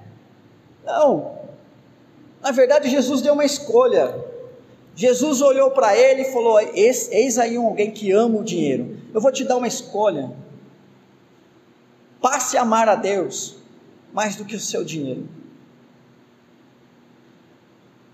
Não, 0.83 1.35
na 2.45 2.51
verdade, 2.51 2.87
Jesus 2.89 3.21
deu 3.21 3.33
uma 3.33 3.43
escolha. 3.43 4.23
Jesus 4.95 5.41
olhou 5.41 5.71
para 5.71 5.97
ele 5.97 6.21
e 6.21 6.31
falou: 6.31 6.57
Eis 6.73 7.37
aí 7.37 7.57
alguém 7.57 7.91
que 7.91 8.11
ama 8.11 8.39
o 8.39 8.43
dinheiro. 8.43 8.97
Eu 9.13 9.19
vou 9.19 9.31
te 9.31 9.43
dar 9.43 9.57
uma 9.57 9.67
escolha. 9.67 10.31
passe 12.21 12.57
a 12.57 12.61
amar 12.61 12.87
a 12.87 12.95
Deus 12.95 13.57
mais 14.13 14.35
do 14.37 14.45
que 14.45 14.55
o 14.55 14.59
seu 14.59 14.83
dinheiro. 14.83 15.27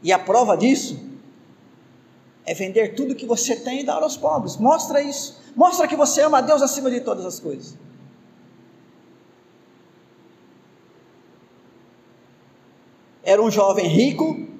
E 0.01 0.11
a 0.11 0.17
prova 0.17 0.57
disso 0.57 0.99
é 2.43 2.55
vender 2.55 2.95
tudo 2.95 3.13
que 3.13 3.27
você 3.27 3.55
tem 3.55 3.81
e 3.81 3.83
dar 3.83 4.01
aos 4.01 4.17
pobres. 4.17 4.57
Mostra 4.57 5.01
isso. 5.01 5.39
Mostra 5.55 5.87
que 5.87 5.95
você 5.95 6.21
ama 6.21 6.39
a 6.39 6.41
Deus 6.41 6.63
acima 6.63 6.89
de 6.89 7.01
todas 7.01 7.23
as 7.23 7.39
coisas. 7.39 7.77
Era 13.23 13.39
um 13.39 13.51
jovem 13.51 13.87
rico 13.87 14.50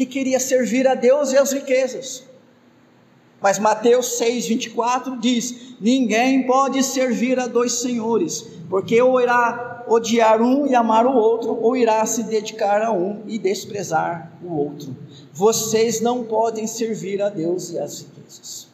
que 0.00 0.06
queria 0.06 0.40
servir 0.40 0.88
a 0.88 0.94
Deus 0.94 1.30
e 1.30 1.36
as 1.36 1.52
riquezas. 1.52 2.22
Mas 3.38 3.58
Mateus 3.58 4.18
6:24 4.18 5.20
diz: 5.20 5.74
Ninguém 5.78 6.46
pode 6.46 6.82
servir 6.82 7.38
a 7.38 7.46
dois 7.46 7.72
senhores, 7.80 8.46
porque 8.70 9.00
ou 9.02 9.20
irá 9.20 9.84
odiar 9.86 10.40
um 10.40 10.66
e 10.66 10.74
amar 10.74 11.04
o 11.04 11.14
outro, 11.14 11.54
ou 11.60 11.76
irá 11.76 12.06
se 12.06 12.22
dedicar 12.22 12.80
a 12.80 12.90
um 12.90 13.22
e 13.26 13.38
desprezar 13.38 14.32
o 14.42 14.54
outro. 14.54 14.96
Vocês 15.34 16.00
não 16.00 16.24
podem 16.24 16.66
servir 16.66 17.20
a 17.20 17.28
Deus 17.28 17.70
e 17.70 17.78
as 17.78 18.00
riquezas. 18.00 18.69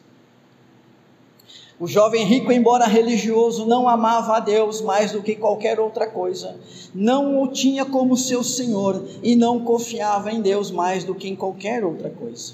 O 1.79 1.85
jovem 1.85 2.25
rico, 2.25 2.51
embora 2.51 2.87
religioso, 2.87 3.65
não 3.67 3.87
amava 3.87 4.37
a 4.37 4.39
Deus 4.39 4.81
mais 4.81 5.11
do 5.11 5.21
que 5.21 5.35
qualquer 5.35 5.79
outra 5.79 6.07
coisa, 6.07 6.55
não 6.93 7.43
o 7.43 7.47
tinha 7.49 7.85
como 7.85 8.17
seu 8.17 8.43
Senhor 8.43 9.03
e 9.21 9.35
não 9.35 9.63
confiava 9.63 10.31
em 10.31 10.41
Deus 10.41 10.71
mais 10.71 11.03
do 11.03 11.13
que 11.13 11.27
em 11.27 11.35
qualquer 11.35 11.83
outra 11.83 12.09
coisa. 12.09 12.53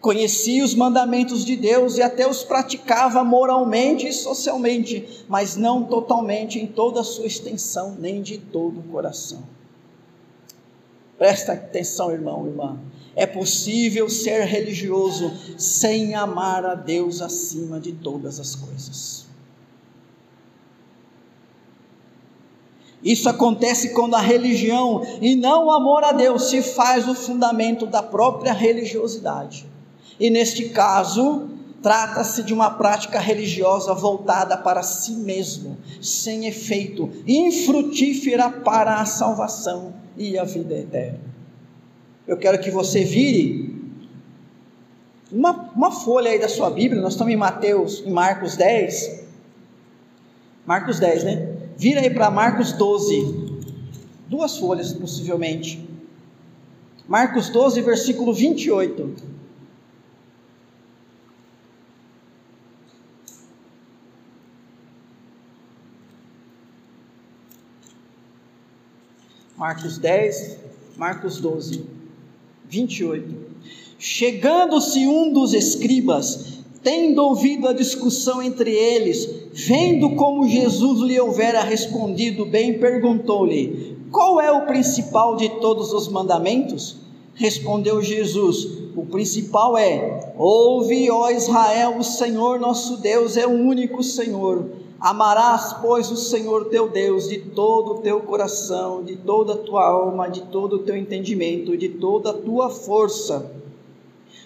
Conhecia 0.00 0.64
os 0.64 0.74
mandamentos 0.76 1.44
de 1.44 1.56
Deus 1.56 1.96
e 1.96 2.02
até 2.02 2.28
os 2.28 2.44
praticava 2.44 3.24
moralmente 3.24 4.06
e 4.06 4.12
socialmente, 4.12 5.24
mas 5.28 5.56
não 5.56 5.84
totalmente 5.84 6.60
em 6.60 6.66
toda 6.66 7.00
a 7.00 7.04
sua 7.04 7.26
extensão, 7.26 7.96
nem 7.98 8.22
de 8.22 8.38
todo 8.38 8.78
o 8.78 8.82
coração. 8.84 9.42
Presta 11.18 11.52
atenção, 11.52 12.12
irmão, 12.12 12.46
irmã. 12.46 12.78
É 13.14 13.26
possível 13.26 14.08
ser 14.08 14.44
religioso 14.44 15.32
sem 15.58 16.14
amar 16.14 16.64
a 16.64 16.74
Deus 16.74 17.20
acima 17.20 17.78
de 17.78 17.92
todas 17.92 18.40
as 18.40 18.54
coisas. 18.54 19.26
Isso 23.02 23.28
acontece 23.28 23.92
quando 23.92 24.14
a 24.14 24.20
religião 24.20 25.02
e 25.20 25.34
não 25.34 25.66
o 25.66 25.72
amor 25.72 26.04
a 26.04 26.12
Deus 26.12 26.50
se 26.50 26.62
faz 26.62 27.08
o 27.08 27.14
fundamento 27.14 27.84
da 27.84 28.02
própria 28.02 28.52
religiosidade. 28.52 29.66
E 30.20 30.30
neste 30.30 30.68
caso, 30.68 31.48
trata-se 31.82 32.44
de 32.44 32.54
uma 32.54 32.70
prática 32.70 33.18
religiosa 33.18 33.92
voltada 33.92 34.56
para 34.56 34.84
si 34.84 35.12
mesmo, 35.12 35.76
sem 36.00 36.46
efeito, 36.46 37.10
infrutífera 37.26 38.48
para 38.48 39.00
a 39.00 39.04
salvação 39.04 39.92
e 40.16 40.38
a 40.38 40.44
vida 40.44 40.78
eterna. 40.78 41.31
Eu 42.26 42.36
quero 42.36 42.60
que 42.60 42.70
você 42.70 43.04
vire 43.04 43.74
uma, 45.30 45.52
uma 45.74 45.90
folha 45.90 46.30
aí 46.30 46.38
da 46.38 46.48
sua 46.48 46.70
Bíblia, 46.70 47.00
nós 47.00 47.14
estamos 47.14 47.32
em 47.32 47.36
Mateus, 47.36 48.02
em 48.04 48.10
Marcos 48.10 48.56
10. 48.56 49.22
Marcos 50.66 51.00
10, 51.00 51.24
né? 51.24 51.56
Vira 51.76 52.00
aí 52.00 52.10
para 52.10 52.30
Marcos 52.30 52.72
12. 52.72 53.60
Duas 54.28 54.56
folhas, 54.58 54.92
possivelmente. 54.92 55.88
Marcos 57.08 57.48
12, 57.48 57.80
versículo 57.80 58.32
28. 58.32 59.32
Marcos 69.56 69.96
10, 69.96 70.58
Marcos 70.96 71.40
12, 71.40 72.01
28. 72.72 73.34
Chegando-se 73.98 75.06
um 75.06 75.30
dos 75.30 75.52
escribas, 75.52 76.62
tendo 76.82 77.22
ouvido 77.22 77.68
a 77.68 77.74
discussão 77.74 78.42
entre 78.42 78.70
eles, 78.70 79.28
vendo 79.52 80.16
como 80.16 80.48
Jesus 80.48 81.00
lhe 81.00 81.20
houvera 81.20 81.62
respondido 81.62 82.46
bem, 82.46 82.78
perguntou-lhe: 82.78 83.98
Qual 84.10 84.40
é 84.40 84.50
o 84.50 84.64
principal 84.64 85.36
de 85.36 85.50
todos 85.60 85.92
os 85.92 86.08
mandamentos? 86.08 86.96
Respondeu 87.34 88.00
Jesus: 88.00 88.66
O 88.96 89.04
principal 89.04 89.76
é: 89.76 90.32
Ouve, 90.38 91.10
ó 91.10 91.28
Israel, 91.30 91.98
o 91.98 92.02
Senhor 92.02 92.58
nosso 92.58 92.96
Deus 93.02 93.36
é 93.36 93.46
o 93.46 93.50
único 93.50 94.02
Senhor. 94.02 94.70
Amarás, 95.02 95.72
pois, 95.82 96.12
o 96.12 96.16
Senhor 96.16 96.66
teu 96.66 96.88
Deus 96.88 97.28
de 97.28 97.40
todo 97.40 97.94
o 97.94 97.98
teu 98.02 98.20
coração, 98.20 99.02
de 99.02 99.16
toda 99.16 99.54
a 99.54 99.56
tua 99.56 99.84
alma, 99.84 100.30
de 100.30 100.42
todo 100.42 100.76
o 100.76 100.78
teu 100.78 100.96
entendimento, 100.96 101.76
de 101.76 101.88
toda 101.88 102.30
a 102.30 102.32
tua 102.32 102.70
força. 102.70 103.50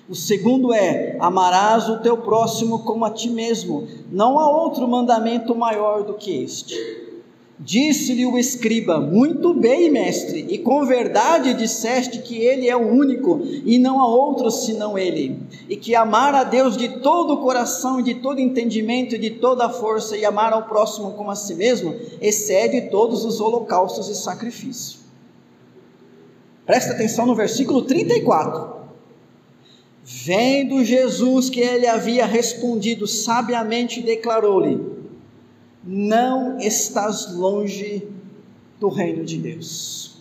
O 0.09 0.15
segundo 0.15 0.73
é: 0.73 1.19
amarás 1.21 1.91
o 1.91 1.99
teu 1.99 2.17
próximo 2.17 2.85
como 2.85 3.05
a 3.05 3.11
ti 3.11 3.29
mesmo. 3.29 3.87
Não 4.11 4.39
há 4.39 4.49
outro 4.49 4.89
mandamento 4.89 5.55
maior 5.55 6.05
do 6.05 6.15
que 6.15 6.43
este. 6.43 7.06
Disse-lhe 7.59 8.27
o 8.27 8.37
escriba: 8.37 9.01
Muito 9.01 9.55
bem, 9.55 9.91
mestre, 9.91 10.47
e 10.51 10.59
com 10.59 10.85
verdade 10.85 11.55
disseste 11.55 12.19
que 12.19 12.37
ele 12.37 12.69
é 12.69 12.77
o 12.77 12.87
único 12.87 13.41
e 13.65 13.79
não 13.79 13.99
há 13.99 14.07
outro 14.07 14.51
senão 14.51 14.99
ele, 14.99 15.41
e 15.67 15.75
que 15.75 15.95
amar 15.95 16.35
a 16.35 16.45
Deus 16.45 16.77
de 16.77 17.01
todo 17.01 17.33
o 17.33 17.41
coração, 17.41 18.03
de 18.03 18.17
todo 18.17 18.41
entendimento 18.41 19.15
e 19.15 19.19
de 19.19 19.31
toda 19.31 19.65
a 19.65 19.71
força, 19.71 20.19
e 20.19 20.25
amar 20.25 20.53
ao 20.53 20.65
próximo 20.65 21.13
como 21.13 21.31
a 21.31 21.35
si 21.35 21.55
mesmo, 21.55 21.95
excede 22.21 22.91
todos 22.91 23.25
os 23.25 23.41
holocaustos 23.41 24.11
e 24.11 24.15
sacrifícios. 24.15 24.99
Presta 26.67 26.93
atenção 26.93 27.25
no 27.25 27.35
versículo 27.35 27.83
34. 27.83 28.77
Vendo 30.05 30.85
Jesus 30.85 31.49
que 31.49 31.61
ele 31.61 31.87
havia 31.87 32.27
respondido 32.27 33.07
sabiamente, 33.07 34.03
declarou-lhe: 34.03 35.06
não 35.87 36.59
estás 36.59 37.33
longe 37.33 38.09
do 38.81 38.89
reino 38.89 39.25
de 39.25 39.39
Deus. 39.39 40.17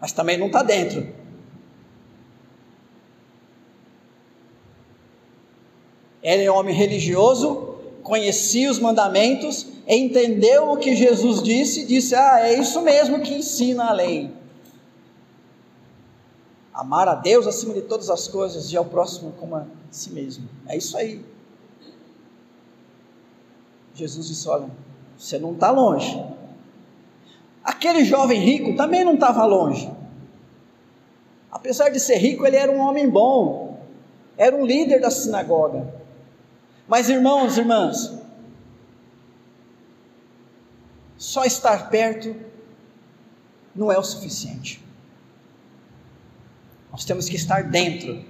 Mas 0.00 0.12
também 0.12 0.38
não 0.38 0.46
está 0.46 0.62
dentro. 0.62 1.06
Ele 6.22 6.44
é 6.44 6.50
homem 6.50 6.74
religioso, 6.74 7.74
conhecia 8.02 8.70
os 8.70 8.78
mandamentos, 8.78 9.66
entendeu 9.88 10.70
o 10.70 10.76
que 10.76 10.94
Jesus 10.94 11.42
disse 11.42 11.84
disse: 11.84 12.14
Ah, 12.14 12.48
é 12.48 12.58
isso 12.58 12.80
mesmo 12.82 13.20
que 13.20 13.34
ensina 13.34 13.86
a 13.86 13.92
lei. 13.92 14.39
Amar 16.80 17.06
a 17.08 17.14
Deus 17.14 17.46
acima 17.46 17.74
de 17.74 17.82
todas 17.82 18.08
as 18.08 18.26
coisas 18.26 18.72
e 18.72 18.76
ao 18.76 18.86
próximo 18.86 19.32
como 19.32 19.54
a 19.54 19.66
si 19.90 20.08
mesmo. 20.12 20.48
É 20.66 20.78
isso 20.78 20.96
aí. 20.96 21.22
Jesus 23.92 24.28
disse: 24.28 24.48
Olha, 24.48 24.70
você 25.14 25.38
não 25.38 25.52
está 25.52 25.70
longe. 25.70 26.24
Aquele 27.62 28.02
jovem 28.02 28.40
rico 28.40 28.76
também 28.78 29.04
não 29.04 29.12
estava 29.12 29.44
longe. 29.44 29.92
Apesar 31.52 31.90
de 31.90 32.00
ser 32.00 32.16
rico, 32.16 32.46
ele 32.46 32.56
era 32.56 32.72
um 32.72 32.80
homem 32.80 33.10
bom, 33.10 33.78
era 34.38 34.56
um 34.56 34.64
líder 34.64 35.02
da 35.02 35.10
sinagoga. 35.10 35.86
Mas, 36.88 37.10
irmãos 37.10 37.58
irmãs, 37.58 38.10
só 41.18 41.44
estar 41.44 41.90
perto 41.90 42.34
não 43.76 43.92
é 43.92 43.98
o 43.98 44.02
suficiente. 44.02 44.88
Nós 46.92 47.04
temos 47.04 47.28
que 47.28 47.36
estar 47.36 47.62
dentro 47.64 48.24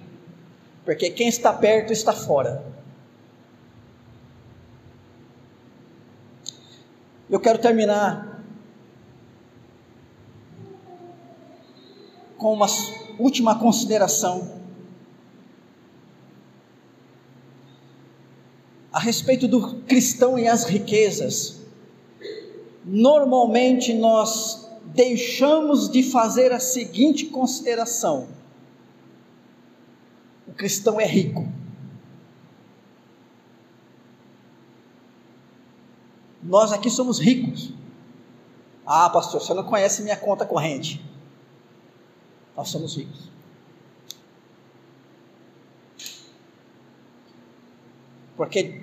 porque 0.85 1.11
quem 1.11 1.29
está 1.29 1.53
perto 1.53 1.93
está 1.93 2.13
fora. 2.13 2.65
Eu 7.29 7.39
quero 7.39 7.59
terminar 7.59 8.43
com 12.37 12.53
uma 12.55 12.67
última 13.19 13.59
consideração 13.59 14.61
a 18.93 18.99
respeito 18.99 19.47
do 19.47 19.77
cristão 19.83 20.37
e 20.39 20.49
as 20.49 20.65
riquezas. 20.65 21.61
Normalmente 22.85 23.95
nós 23.95 24.69
deixamos 24.87 25.89
de 25.89 26.03
fazer 26.03 26.51
a 26.51 26.59
seguinte 26.59 27.27
consideração: 27.27 28.27
cristão 30.61 31.01
é 31.01 31.07
rico. 31.07 31.49
Nós 36.43 36.71
aqui 36.71 36.91
somos 36.91 37.19
ricos. 37.19 37.73
Ah, 38.85 39.09
pastor, 39.09 39.41
você 39.41 39.55
não 39.55 39.65
conhece 39.65 40.03
minha 40.03 40.19
conta 40.19 40.45
corrente. 40.45 41.03
Nós 42.55 42.69
somos 42.69 42.95
ricos. 42.95 43.31
Porque 48.37 48.83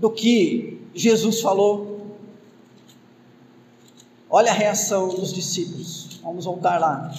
do 0.00 0.10
que 0.10 0.80
Jesus 0.94 1.42
falou. 1.42 2.16
Olha 4.30 4.50
a 4.50 4.54
reação 4.54 5.08
dos 5.08 5.30
discípulos. 5.30 6.20
Vamos 6.22 6.46
voltar 6.46 6.80
lá. 6.80 7.12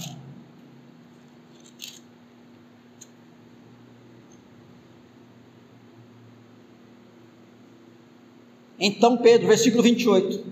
Então 8.86 9.16
Pedro, 9.16 9.48
versículo 9.48 9.82
28. 9.82 10.44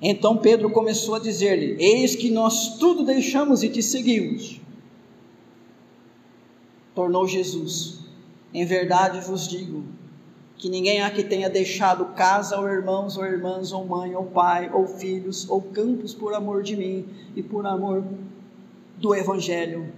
Então 0.00 0.36
Pedro 0.36 0.70
começou 0.70 1.16
a 1.16 1.18
dizer-lhe: 1.18 1.74
Eis 1.82 2.14
que 2.14 2.30
nós 2.30 2.78
tudo 2.78 3.04
deixamos 3.04 3.64
e 3.64 3.68
te 3.68 3.82
seguimos. 3.82 4.60
Tornou 6.94 7.26
Jesus: 7.26 7.98
Em 8.54 8.64
verdade 8.64 9.20
vos 9.20 9.48
digo 9.48 9.82
que 10.56 10.68
ninguém 10.68 11.02
há 11.02 11.10
que 11.10 11.24
tenha 11.24 11.50
deixado 11.50 12.04
casa, 12.14 12.56
ou 12.56 12.68
irmãos, 12.68 13.16
ou 13.16 13.24
irmãs, 13.24 13.72
ou 13.72 13.84
mãe, 13.84 14.14
ou 14.14 14.26
pai, 14.26 14.70
ou 14.72 14.86
filhos, 14.86 15.50
ou 15.50 15.60
campos 15.60 16.14
por 16.14 16.34
amor 16.34 16.62
de 16.62 16.76
mim 16.76 17.06
e 17.34 17.42
por 17.42 17.66
amor 17.66 18.04
do 18.98 19.16
Evangelho, 19.16 19.92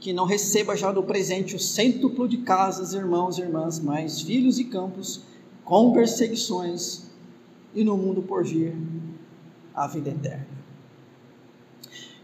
que 0.00 0.12
não 0.12 0.24
receba 0.24 0.76
já 0.76 0.90
do 0.90 1.04
presente 1.04 1.54
o 1.54 1.60
cêntuplo 1.60 2.28
de 2.28 2.38
casas, 2.38 2.92
irmãos, 2.92 3.38
irmãs, 3.38 3.78
mais 3.78 4.20
filhos 4.20 4.58
e 4.58 4.64
campos, 4.64 5.22
com 5.68 5.92
perseguições, 5.92 7.02
e 7.74 7.84
no 7.84 7.94
mundo 7.94 8.22
por 8.22 8.42
vir 8.42 8.74
a 9.74 9.86
vida 9.86 10.08
eterna. 10.08 10.48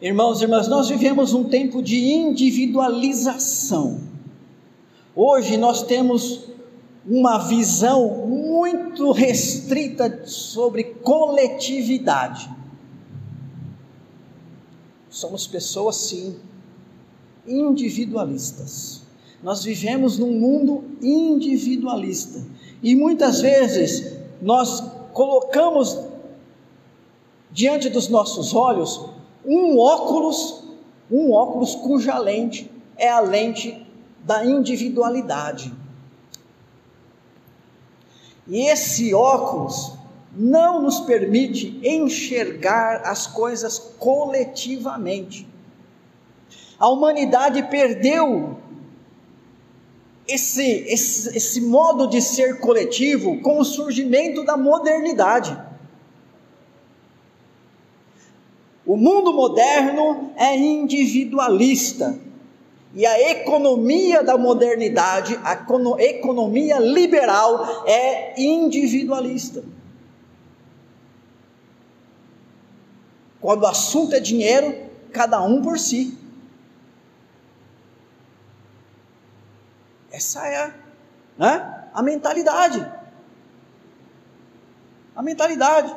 Irmãos 0.01 0.41
e 0.41 0.45
irmãs, 0.45 0.67
nós 0.67 0.89
vivemos 0.89 1.35
um 1.35 1.45
tempo 1.45 1.83
de 1.83 1.95
individualização. 2.11 4.01
Hoje 5.15 5.59
nós 5.59 5.83
temos 5.83 6.49
uma 7.07 7.37
visão 7.37 8.27
muito 8.27 9.13
restrita 9.13 10.27
sobre 10.27 10.85
coletividade. 10.85 12.49
Somos 15.11 15.47
pessoas, 15.47 15.97
sim, 15.97 16.35
individualistas. 17.47 19.04
Nós 19.45 19.63
vivemos 19.63 20.19
num 20.19 20.33
mundo 20.33 20.85
individualista 21.03 22.43
e 22.83 22.95
muitas 22.95 23.43
vezes 23.43 24.17
nós 24.41 24.83
colocamos 25.13 26.01
diante 27.51 27.91
dos 27.91 28.09
nossos 28.09 28.55
olhos 28.55 29.05
um 29.45 29.79
óculos, 29.79 30.65
um 31.11 31.31
óculos 31.31 31.75
cuja 31.75 32.17
lente 32.17 32.71
é 32.97 33.11
a 33.11 33.21
lente 33.21 33.87
da 34.25 34.47
individualidade. 34.47 35.71
E 38.49 38.67
esse 38.67 39.13
óculos 39.13 39.93
não 40.35 40.81
nos 40.81 41.01
permite 41.01 41.79
enxergar 41.87 43.03
as 43.05 43.27
coisas 43.27 43.79
coletivamente. 43.99 45.47
A 46.79 46.89
humanidade 46.89 47.63
perdeu 47.65 48.64
esse, 50.27 50.63
esse, 50.63 51.37
esse 51.37 51.61
modo 51.61 52.07
de 52.07 52.21
ser 52.21 52.61
coletivo 52.61 53.41
com 53.41 53.59
o 53.59 53.65
surgimento 53.65 54.45
da 54.45 54.57
modernidade. 54.57 55.57
O 58.87 58.97
mundo 58.97 59.33
moderno 59.33 60.33
é 60.37 60.57
individualista. 60.57 62.19
E 62.95 63.05
a 63.05 63.31
economia 63.33 64.23
da 64.23 64.39
modernidade, 64.39 65.39
a 65.43 65.53
economia 65.99 66.79
liberal, 66.79 67.85
é 67.87 68.41
individualista. 68.41 69.65
Quando 73.41 73.65
o 73.65 73.67
assunto 73.67 74.15
é 74.15 74.21
dinheiro, 74.21 74.77
cada 75.13 75.43
um 75.43 75.61
por 75.61 75.79
si. 75.79 76.17
Essa 80.15 80.47
é 80.47 80.73
né, 81.37 81.89
a 81.93 82.01
mentalidade. 82.01 82.89
A 85.17 85.21
mentalidade. 85.21 85.93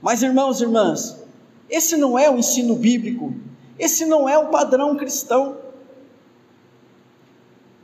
Mas 0.00 0.22
irmãos 0.22 0.58
e 0.58 0.64
irmãs, 0.64 1.22
esse 1.68 1.98
não 1.98 2.18
é 2.18 2.30
o 2.30 2.38
ensino 2.38 2.74
bíblico, 2.74 3.34
esse 3.78 4.06
não 4.06 4.26
é 4.26 4.38
o 4.38 4.48
padrão 4.48 4.96
cristão. 4.96 5.58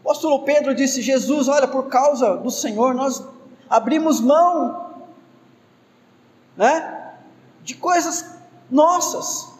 O 0.02 0.08
apóstolo 0.08 0.44
Pedro 0.44 0.74
disse: 0.74 1.02
Jesus, 1.02 1.48
olha, 1.48 1.68
por 1.68 1.88
causa 1.88 2.34
do 2.38 2.50
Senhor, 2.50 2.94
nós 2.94 3.22
abrimos 3.68 4.22
mão 4.22 4.94
né, 6.56 7.14
de 7.62 7.74
coisas 7.74 8.24
nossas. 8.70 9.57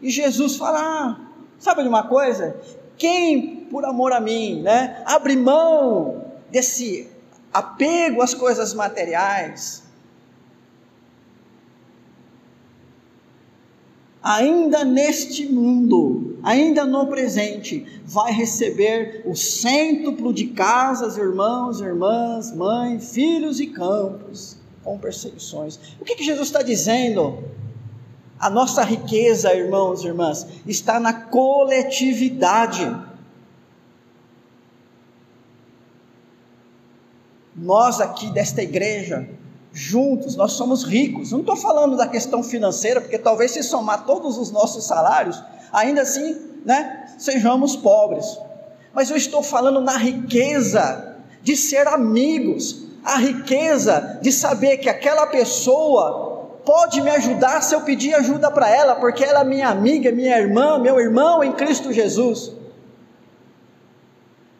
E 0.00 0.10
Jesus 0.10 0.56
fala: 0.56 0.78
ah, 0.80 1.20
sabe 1.58 1.82
de 1.82 1.88
uma 1.88 2.04
coisa? 2.04 2.56
Quem, 2.96 3.66
por 3.70 3.84
amor 3.84 4.12
a 4.12 4.20
mim, 4.20 4.62
né, 4.62 5.02
abre 5.06 5.36
mão 5.36 6.24
desse 6.50 7.08
apego 7.52 8.22
às 8.22 8.34
coisas 8.34 8.74
materiais, 8.74 9.82
ainda 14.22 14.84
neste 14.84 15.46
mundo, 15.46 16.38
ainda 16.42 16.84
no 16.84 17.06
presente, 17.06 17.86
vai 18.04 18.32
receber 18.32 19.22
o 19.24 19.34
cêntuplo 19.34 20.32
de 20.32 20.48
casas, 20.48 21.16
irmãos, 21.16 21.80
irmãs, 21.80 22.54
mãe, 22.54 22.98
filhos 23.00 23.60
e 23.60 23.68
campos, 23.68 24.56
com 24.82 24.98
perseguições. 24.98 25.78
O 26.00 26.04
que, 26.04 26.14
que 26.14 26.24
Jesus 26.24 26.48
está 26.48 26.62
dizendo? 26.62 27.42
A 28.38 28.48
nossa 28.48 28.84
riqueza, 28.84 29.52
irmãos 29.52 30.04
e 30.04 30.06
irmãs, 30.06 30.46
está 30.66 31.00
na 31.00 31.12
coletividade. 31.12 32.96
Nós 37.56 38.00
aqui 38.00 38.30
desta 38.30 38.62
igreja, 38.62 39.28
juntos, 39.72 40.36
nós 40.36 40.52
somos 40.52 40.84
ricos. 40.84 41.32
Não 41.32 41.40
estou 41.40 41.56
falando 41.56 41.96
da 41.96 42.06
questão 42.06 42.42
financeira, 42.42 43.00
porque 43.00 43.18
talvez 43.18 43.50
se 43.50 43.62
somar 43.64 44.06
todos 44.06 44.38
os 44.38 44.52
nossos 44.52 44.84
salários, 44.84 45.42
ainda 45.72 46.02
assim, 46.02 46.36
né, 46.64 47.12
sejamos 47.18 47.74
pobres. 47.74 48.38
Mas 48.92 49.10
eu 49.10 49.16
estou 49.16 49.42
falando 49.42 49.80
na 49.80 49.96
riqueza 49.96 51.16
de 51.42 51.56
ser 51.56 51.88
amigos, 51.88 52.84
a 53.04 53.16
riqueza 53.16 54.20
de 54.22 54.30
saber 54.30 54.78
que 54.78 54.88
aquela 54.88 55.26
pessoa 55.26 56.27
pode 56.68 57.00
me 57.00 57.08
ajudar 57.08 57.62
se 57.62 57.74
eu 57.74 57.80
pedir 57.80 58.12
ajuda 58.12 58.50
para 58.50 58.68
ela, 58.68 58.94
porque 58.96 59.24
ela 59.24 59.40
é 59.40 59.44
minha 59.44 59.70
amiga, 59.70 60.12
minha 60.12 60.38
irmã, 60.38 60.78
meu 60.78 61.00
irmão 61.00 61.42
em 61.42 61.50
Cristo 61.50 61.90
Jesus. 61.90 62.52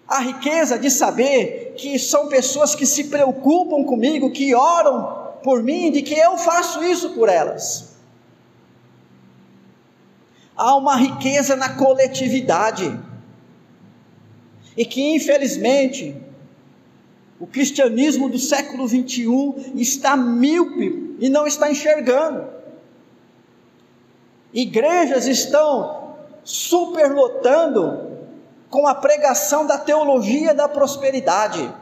A 0.08 0.20
riqueza 0.20 0.78
de 0.78 0.90
saber 0.90 1.74
que 1.76 1.98
são 1.98 2.28
pessoas 2.28 2.74
que 2.74 2.86
se 2.86 3.04
preocupam 3.04 3.84
comigo, 3.84 4.30
que 4.30 4.54
oram 4.54 5.34
por 5.44 5.62
mim, 5.62 5.90
de 5.90 6.00
que 6.00 6.14
eu 6.14 6.38
faço 6.38 6.82
isso 6.82 7.10
por 7.10 7.28
elas. 7.28 7.98
Há 10.56 10.76
uma 10.76 10.96
riqueza 10.96 11.56
na 11.56 11.74
coletividade. 11.74 12.98
E 14.74 14.86
que 14.86 15.14
infelizmente 15.14 16.16
o 17.38 17.46
cristianismo 17.46 18.30
do 18.30 18.38
século 18.38 18.86
21 18.86 19.74
está 19.76 20.16
míope 20.16 21.07
e 21.18 21.28
não 21.28 21.46
está 21.46 21.70
enxergando. 21.70 22.46
Igrejas 24.52 25.26
estão 25.26 26.14
superlotando 26.44 28.18
com 28.70 28.86
a 28.86 28.94
pregação 28.94 29.66
da 29.66 29.78
teologia 29.78 30.54
da 30.54 30.68
prosperidade, 30.68 31.72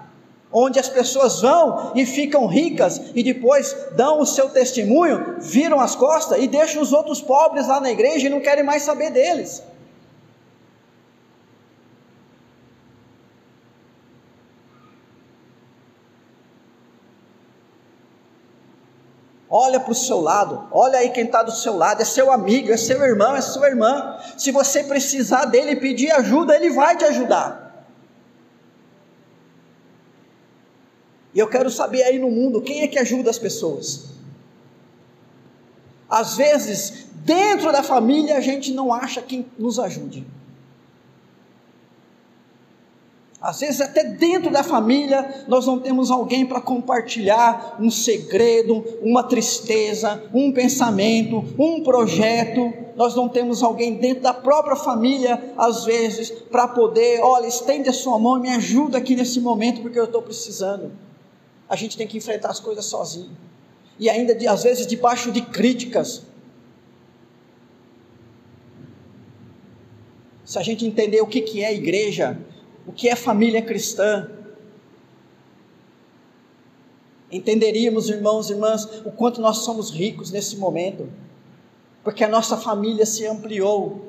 onde 0.52 0.78
as 0.78 0.88
pessoas 0.88 1.40
vão 1.40 1.92
e 1.94 2.06
ficam 2.06 2.46
ricas 2.46 3.00
e 3.14 3.22
depois 3.22 3.76
dão 3.96 4.20
o 4.20 4.26
seu 4.26 4.48
testemunho, 4.48 5.36
viram 5.40 5.80
as 5.80 5.94
costas 5.94 6.42
e 6.42 6.46
deixam 6.46 6.82
os 6.82 6.92
outros 6.92 7.20
pobres 7.20 7.66
lá 7.66 7.80
na 7.80 7.90
igreja 7.90 8.26
e 8.26 8.30
não 8.30 8.40
querem 8.40 8.64
mais 8.64 8.82
saber 8.82 9.10
deles. 9.10 9.62
Olha 19.58 19.80
para 19.80 19.90
o 19.90 19.94
seu 19.94 20.20
lado, 20.20 20.68
olha 20.70 20.98
aí 20.98 21.08
quem 21.08 21.24
está 21.24 21.42
do 21.42 21.50
seu 21.50 21.74
lado, 21.74 22.02
é 22.02 22.04
seu 22.04 22.30
amigo, 22.30 22.70
é 22.70 22.76
seu 22.76 23.02
irmão, 23.02 23.34
é 23.34 23.40
sua 23.40 23.68
irmã. 23.68 24.18
Se 24.36 24.52
você 24.52 24.84
precisar 24.84 25.46
dele 25.46 25.76
pedir 25.76 26.10
ajuda, 26.10 26.54
ele 26.54 26.68
vai 26.74 26.94
te 26.94 27.06
ajudar. 27.06 27.86
E 31.32 31.38
eu 31.38 31.48
quero 31.48 31.70
saber 31.70 32.02
aí 32.02 32.18
no 32.18 32.30
mundo 32.30 32.60
quem 32.60 32.82
é 32.82 32.86
que 32.86 32.98
ajuda 32.98 33.30
as 33.30 33.38
pessoas. 33.38 34.10
Às 36.06 36.36
vezes, 36.36 37.06
dentro 37.24 37.72
da 37.72 37.82
família, 37.82 38.36
a 38.36 38.42
gente 38.42 38.74
não 38.74 38.92
acha 38.92 39.22
quem 39.22 39.50
nos 39.58 39.78
ajude. 39.78 40.26
Às 43.40 43.60
vezes, 43.60 43.80
até 43.82 44.02
dentro 44.02 44.50
da 44.50 44.62
família, 44.62 45.44
nós 45.46 45.66
não 45.66 45.78
temos 45.78 46.10
alguém 46.10 46.46
para 46.46 46.60
compartilhar 46.60 47.76
um 47.78 47.90
segredo, 47.90 48.82
uma 49.02 49.22
tristeza, 49.22 50.22
um 50.32 50.50
pensamento, 50.50 51.44
um 51.58 51.82
projeto. 51.82 52.72
Nós 52.96 53.14
não 53.14 53.28
temos 53.28 53.62
alguém 53.62 53.94
dentro 53.94 54.22
da 54.22 54.32
própria 54.32 54.74
família, 54.74 55.52
às 55.56 55.84
vezes, 55.84 56.30
para 56.30 56.66
poder, 56.66 57.20
olha, 57.20 57.46
estende 57.46 57.90
a 57.90 57.92
sua 57.92 58.18
mão 58.18 58.38
e 58.38 58.40
me 58.40 58.48
ajuda 58.50 58.96
aqui 58.96 59.14
nesse 59.14 59.38
momento, 59.38 59.82
porque 59.82 59.98
eu 59.98 60.04
estou 60.04 60.22
precisando. 60.22 60.92
A 61.68 61.76
gente 61.76 61.96
tem 61.96 62.06
que 62.06 62.16
enfrentar 62.16 62.48
as 62.48 62.60
coisas 62.60 62.86
sozinho. 62.86 63.36
E 63.98 64.08
ainda, 64.08 64.34
às 64.50 64.62
vezes, 64.62 64.86
debaixo 64.86 65.30
de 65.30 65.42
críticas. 65.42 66.22
Se 70.42 70.58
a 70.58 70.62
gente 70.62 70.86
entender 70.86 71.20
o 71.20 71.26
que, 71.26 71.42
que 71.42 71.62
é 71.62 71.74
igreja, 71.74 72.38
o 72.86 72.92
que 72.92 73.08
é 73.08 73.16
família 73.16 73.60
cristã, 73.60 74.30
entenderíamos, 77.30 78.08
irmãos 78.08 78.48
e 78.48 78.52
irmãs, 78.52 78.84
o 79.04 79.10
quanto 79.10 79.40
nós 79.40 79.58
somos 79.58 79.90
ricos 79.90 80.30
nesse 80.30 80.56
momento, 80.56 81.08
porque 82.04 82.22
a 82.22 82.28
nossa 82.28 82.56
família 82.56 83.04
se 83.04 83.26
ampliou. 83.26 84.06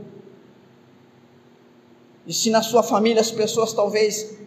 E 2.27 2.33
se 2.33 2.51
na 2.51 2.61
sua 2.61 2.83
família 2.83 3.19
as 3.19 3.31
pessoas 3.31 3.73
talvez 3.73 4.37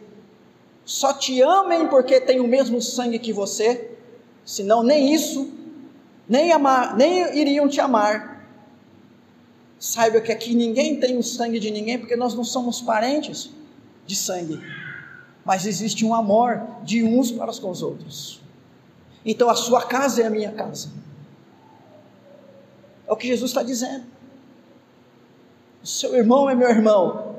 só 0.85 1.12
te 1.12 1.43
amem 1.43 1.89
porque 1.89 2.20
têm 2.20 2.41
o 2.41 2.47
mesmo 2.47 2.81
sangue 2.81 3.18
que 3.18 3.33
você, 3.33 3.97
senão 4.45 4.83
nem 4.83 5.12
isso, 5.12 5.53
nem, 6.28 6.53
amar, 6.53 6.97
nem 6.97 7.37
iriam 7.37 7.68
te 7.68 7.81
amar. 7.81 8.47
Saiba 9.78 10.20
que 10.20 10.31
aqui 10.31 10.55
ninguém 10.55 11.01
tem 11.01 11.18
o 11.18 11.22
sangue 11.22 11.59
de 11.59 11.70
ninguém 11.70 11.99
porque 11.99 12.14
nós 12.14 12.35
não 12.35 12.45
somos 12.45 12.81
parentes 12.81 13.51
de 14.11 14.16
sangue, 14.16 14.61
mas 15.44 15.66
existe 15.66 16.04
um 16.04 16.12
amor 16.12 16.61
de 16.82 17.04
uns 17.04 17.30
para 17.30 17.52
com 17.54 17.70
os 17.70 17.80
outros. 17.80 18.40
Então 19.24 19.48
a 19.48 19.54
sua 19.54 19.86
casa 19.86 20.22
é 20.22 20.26
a 20.26 20.30
minha 20.30 20.50
casa. 20.52 20.90
É 23.06 23.12
o 23.12 23.16
que 23.16 23.28
Jesus 23.28 23.50
está 23.50 23.62
dizendo. 23.62 24.04
O 25.82 25.86
seu 25.86 26.14
irmão 26.16 26.50
é 26.50 26.54
meu 26.54 26.68
irmão. 26.68 27.36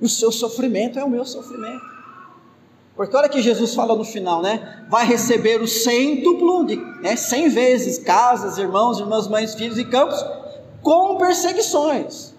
O 0.00 0.08
seu 0.08 0.30
sofrimento 0.30 0.98
é 0.98 1.04
o 1.04 1.08
meu 1.08 1.24
sofrimento. 1.24 1.95
Porque 2.96 3.14
olha 3.14 3.28
que 3.28 3.42
Jesus 3.42 3.74
fala 3.74 3.94
no 3.94 4.04
final, 4.04 4.40
né? 4.40 4.86
Vai 4.88 5.06
receber 5.06 5.60
o 5.60 5.68
cêntuplo, 5.68 6.64
de, 6.64 6.76
né? 7.02 7.14
cem 7.14 7.50
vezes, 7.50 7.98
casas, 7.98 8.56
irmãos, 8.56 8.98
irmãs, 8.98 9.28
mães, 9.28 9.54
filhos 9.54 9.76
e 9.76 9.84
campos, 9.84 10.24
com 10.82 11.16
perseguições. 11.16 12.34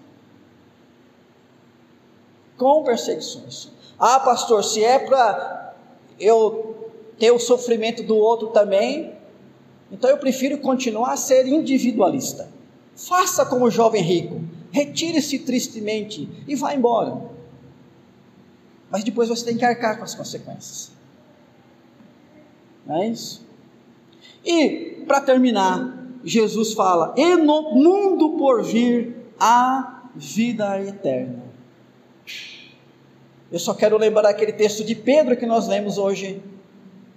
Com 2.56 2.82
perseguições. 2.82 3.68
Ah, 3.96 4.18
pastor, 4.18 4.64
se 4.64 4.82
é 4.82 4.98
para 4.98 5.74
eu 6.18 6.90
ter 7.20 7.30
o 7.30 7.38
sofrimento 7.38 8.02
do 8.02 8.16
outro 8.16 8.48
também, 8.48 9.12
então 9.92 10.10
eu 10.10 10.18
prefiro 10.18 10.58
continuar 10.58 11.12
a 11.12 11.16
ser 11.16 11.46
individualista. 11.46 12.48
Faça 12.96 13.46
como 13.46 13.66
o 13.66 13.70
jovem 13.70 14.02
rico, 14.02 14.40
retire-se 14.72 15.38
tristemente 15.38 16.28
e 16.48 16.56
vá 16.56 16.74
embora 16.74 17.37
mas 18.90 19.04
depois 19.04 19.28
você 19.28 19.44
tem 19.44 19.56
que 19.56 19.64
arcar 19.64 19.98
com 19.98 20.04
as 20.04 20.14
consequências. 20.14 20.92
Não 22.86 23.02
é 23.02 23.08
isso? 23.08 23.46
E, 24.44 25.04
para 25.06 25.20
terminar, 25.20 26.06
Jesus 26.24 26.72
fala: 26.72 27.14
e 27.16 27.36
no 27.36 27.74
mundo 27.74 28.36
por 28.38 28.62
vir 28.62 29.16
a 29.38 30.10
vida 30.14 30.80
eterna. 30.82 31.44
Eu 33.50 33.58
só 33.58 33.72
quero 33.74 33.96
lembrar 33.96 34.28
aquele 34.28 34.52
texto 34.52 34.84
de 34.84 34.94
Pedro 34.94 35.36
que 35.36 35.46
nós 35.46 35.68
lemos 35.68 35.96
hoje, 35.96 36.42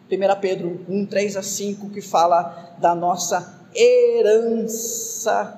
1 0.09 0.39
Pedro 0.39 0.85
1, 0.87 1.05
3 1.05 1.37
a 1.37 1.43
5, 1.43 1.89
que 1.89 2.01
fala 2.01 2.75
da 2.79 2.95
nossa 2.95 3.61
herança 3.75 5.57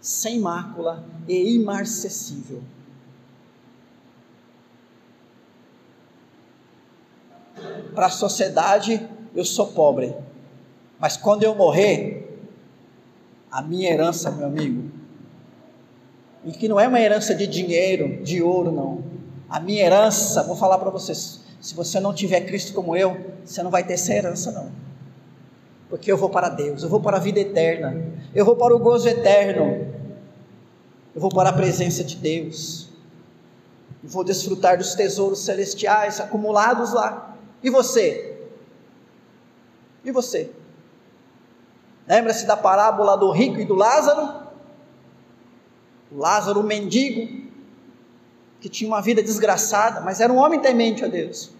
sem 0.00 0.38
mácula 0.38 1.04
e 1.28 1.54
imarcessível 1.54 2.62
para 7.94 8.06
a 8.06 8.10
sociedade 8.10 9.08
eu 9.34 9.44
sou 9.44 9.68
pobre, 9.68 10.14
mas 10.98 11.16
quando 11.16 11.42
eu 11.42 11.54
morrer, 11.54 12.40
a 13.50 13.62
minha 13.62 13.90
herança, 13.90 14.30
meu 14.30 14.46
amigo, 14.46 14.90
e 16.44 16.52
que 16.52 16.68
não 16.68 16.78
é 16.78 16.86
uma 16.86 17.00
herança 17.00 17.34
de 17.34 17.46
dinheiro, 17.46 18.22
de 18.22 18.40
ouro, 18.40 18.70
não. 18.70 19.04
A 19.48 19.60
minha 19.60 19.84
herança, 19.84 20.42
vou 20.42 20.56
falar 20.56 20.78
para 20.78 20.90
vocês, 20.90 21.40
se 21.60 21.74
você 21.74 21.98
não 22.00 22.14
tiver 22.14 22.42
Cristo 22.42 22.72
como 22.72 22.96
eu, 22.96 23.34
você 23.44 23.62
não 23.62 23.70
vai 23.70 23.84
ter 23.84 23.94
essa 23.94 24.12
herança, 24.12 24.52
não. 24.52 24.70
Porque 25.88 26.10
eu 26.10 26.16
vou 26.16 26.30
para 26.30 26.48
Deus, 26.48 26.82
eu 26.82 26.88
vou 26.88 27.00
para 27.00 27.16
a 27.16 27.20
vida 27.20 27.40
eterna, 27.40 28.00
eu 28.34 28.44
vou 28.44 28.56
para 28.56 28.74
o 28.74 28.78
gozo 28.78 29.08
eterno, 29.08 29.86
eu 31.14 31.20
vou 31.20 31.30
para 31.30 31.50
a 31.50 31.52
presença 31.52 32.04
de 32.04 32.16
Deus, 32.16 32.88
eu 34.02 34.08
vou 34.08 34.22
desfrutar 34.22 34.78
dos 34.78 34.94
tesouros 34.94 35.40
celestiais 35.40 36.20
acumulados 36.20 36.92
lá. 36.92 37.25
E 37.66 37.70
você? 37.70 38.46
E 40.04 40.12
você? 40.12 40.52
Lembra-se 42.06 42.46
da 42.46 42.56
parábola 42.56 43.16
do 43.16 43.32
rico 43.32 43.58
e 43.58 43.64
do 43.64 43.74
Lázaro? 43.74 44.46
O 46.12 46.16
Lázaro, 46.16 46.60
o 46.60 46.62
mendigo, 46.62 47.50
que 48.60 48.68
tinha 48.68 48.88
uma 48.88 49.02
vida 49.02 49.20
desgraçada, 49.20 50.00
mas 50.00 50.20
era 50.20 50.32
um 50.32 50.36
homem 50.36 50.60
temente 50.60 51.04
a 51.04 51.08
Deus. 51.08 51.50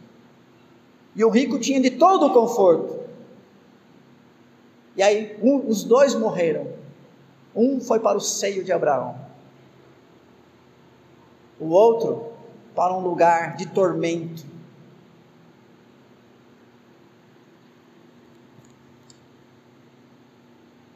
E 1.17 1.25
o 1.25 1.29
rico 1.29 1.59
tinha 1.59 1.81
de 1.81 1.91
todo 1.91 2.27
o 2.27 2.33
conforto. 2.33 3.01
E 4.95 5.03
aí, 5.03 5.37
um, 5.43 5.69
os 5.69 5.83
dois 5.83 6.15
morreram. 6.15 6.69
Um 7.53 7.81
foi 7.81 7.99
para 7.99 8.17
o 8.17 8.21
seio 8.21 8.63
de 8.63 8.71
Abraão, 8.71 9.19
o 11.59 11.71
outro 11.71 12.33
para 12.77 12.95
um 12.95 13.01
lugar 13.01 13.57
de 13.57 13.67
tormento 13.67 14.55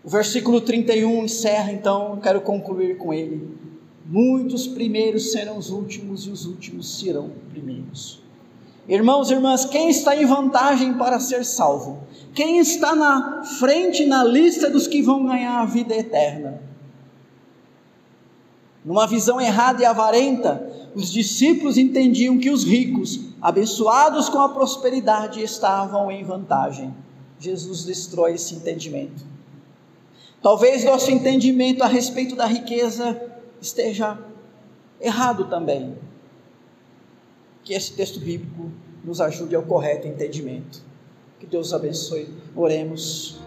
O 0.03 0.09
versículo 0.09 0.61
31 0.61 1.25
encerra, 1.25 1.73
então, 1.73 2.15
eu 2.15 2.21
quero 2.21 2.41
concluir 2.41 2.97
com 2.97 3.13
ele. 3.13 3.57
Muitos 4.07 4.67
primeiros 4.67 5.31
serão 5.31 5.59
os 5.59 5.71
últimos 5.71 6.27
e 6.27 6.31
os 6.31 6.47
últimos 6.47 6.99
serão 6.99 7.31
primeiros. 7.51 8.21
Irmãos 8.89 9.31
e 9.31 9.35
irmãs, 9.35 9.65
quem 9.65 9.91
está 9.91 10.17
em 10.17 10.25
vantagem 10.25 10.95
para 10.95 11.21
ser 11.21 11.45
salvo? 11.45 12.03
Quem 12.35 12.59
está 12.59 12.97
na 12.97 13.45
frente 13.45 14.07
na 14.07 14.25
lista 14.25 14.71
dos 14.71 14.87
que 14.87 15.03
vão 15.03 15.27
ganhar 15.27 15.61
a 15.61 15.65
vida 15.67 15.95
eterna? 15.95 16.61
Numa 18.85 19.07
visão 19.07 19.39
errada 19.41 19.83
e 19.83 19.85
avarenta, 19.85 20.91
os 20.95 21.13
discípulos 21.13 21.77
entendiam 21.77 22.39
que 22.39 22.51
os 22.51 22.65
ricos, 22.65 23.21
abençoados 23.41 24.29
com 24.29 24.41
a 24.41 24.49
prosperidade, 24.49 25.43
estavam 25.43 26.11
em 26.11 26.25
vantagem. 26.25 26.93
Jesus 27.39 27.85
destrói 27.85 28.33
esse 28.33 28.55
entendimento. 28.55 29.25
Talvez 30.43 30.85
nosso 30.85 31.11
entendimento 31.11 31.83
a 31.83 31.87
respeito 31.87 32.35
da 32.35 32.47
riqueza 32.47 33.21
esteja 33.61 34.19
errado 35.01 35.45
também. 35.49 35.99
Que 37.63 37.75
esse 37.75 37.93
texto 37.93 38.19
bíblico 38.19 38.71
nos 39.05 39.21
ajude 39.21 39.55
ao 39.55 39.63
correto 39.63 40.09
entendimento. 40.09 40.83
Que 41.39 41.47
Deus 41.47 41.73
abençoe. 41.73 42.29
Oremos. 42.57 43.39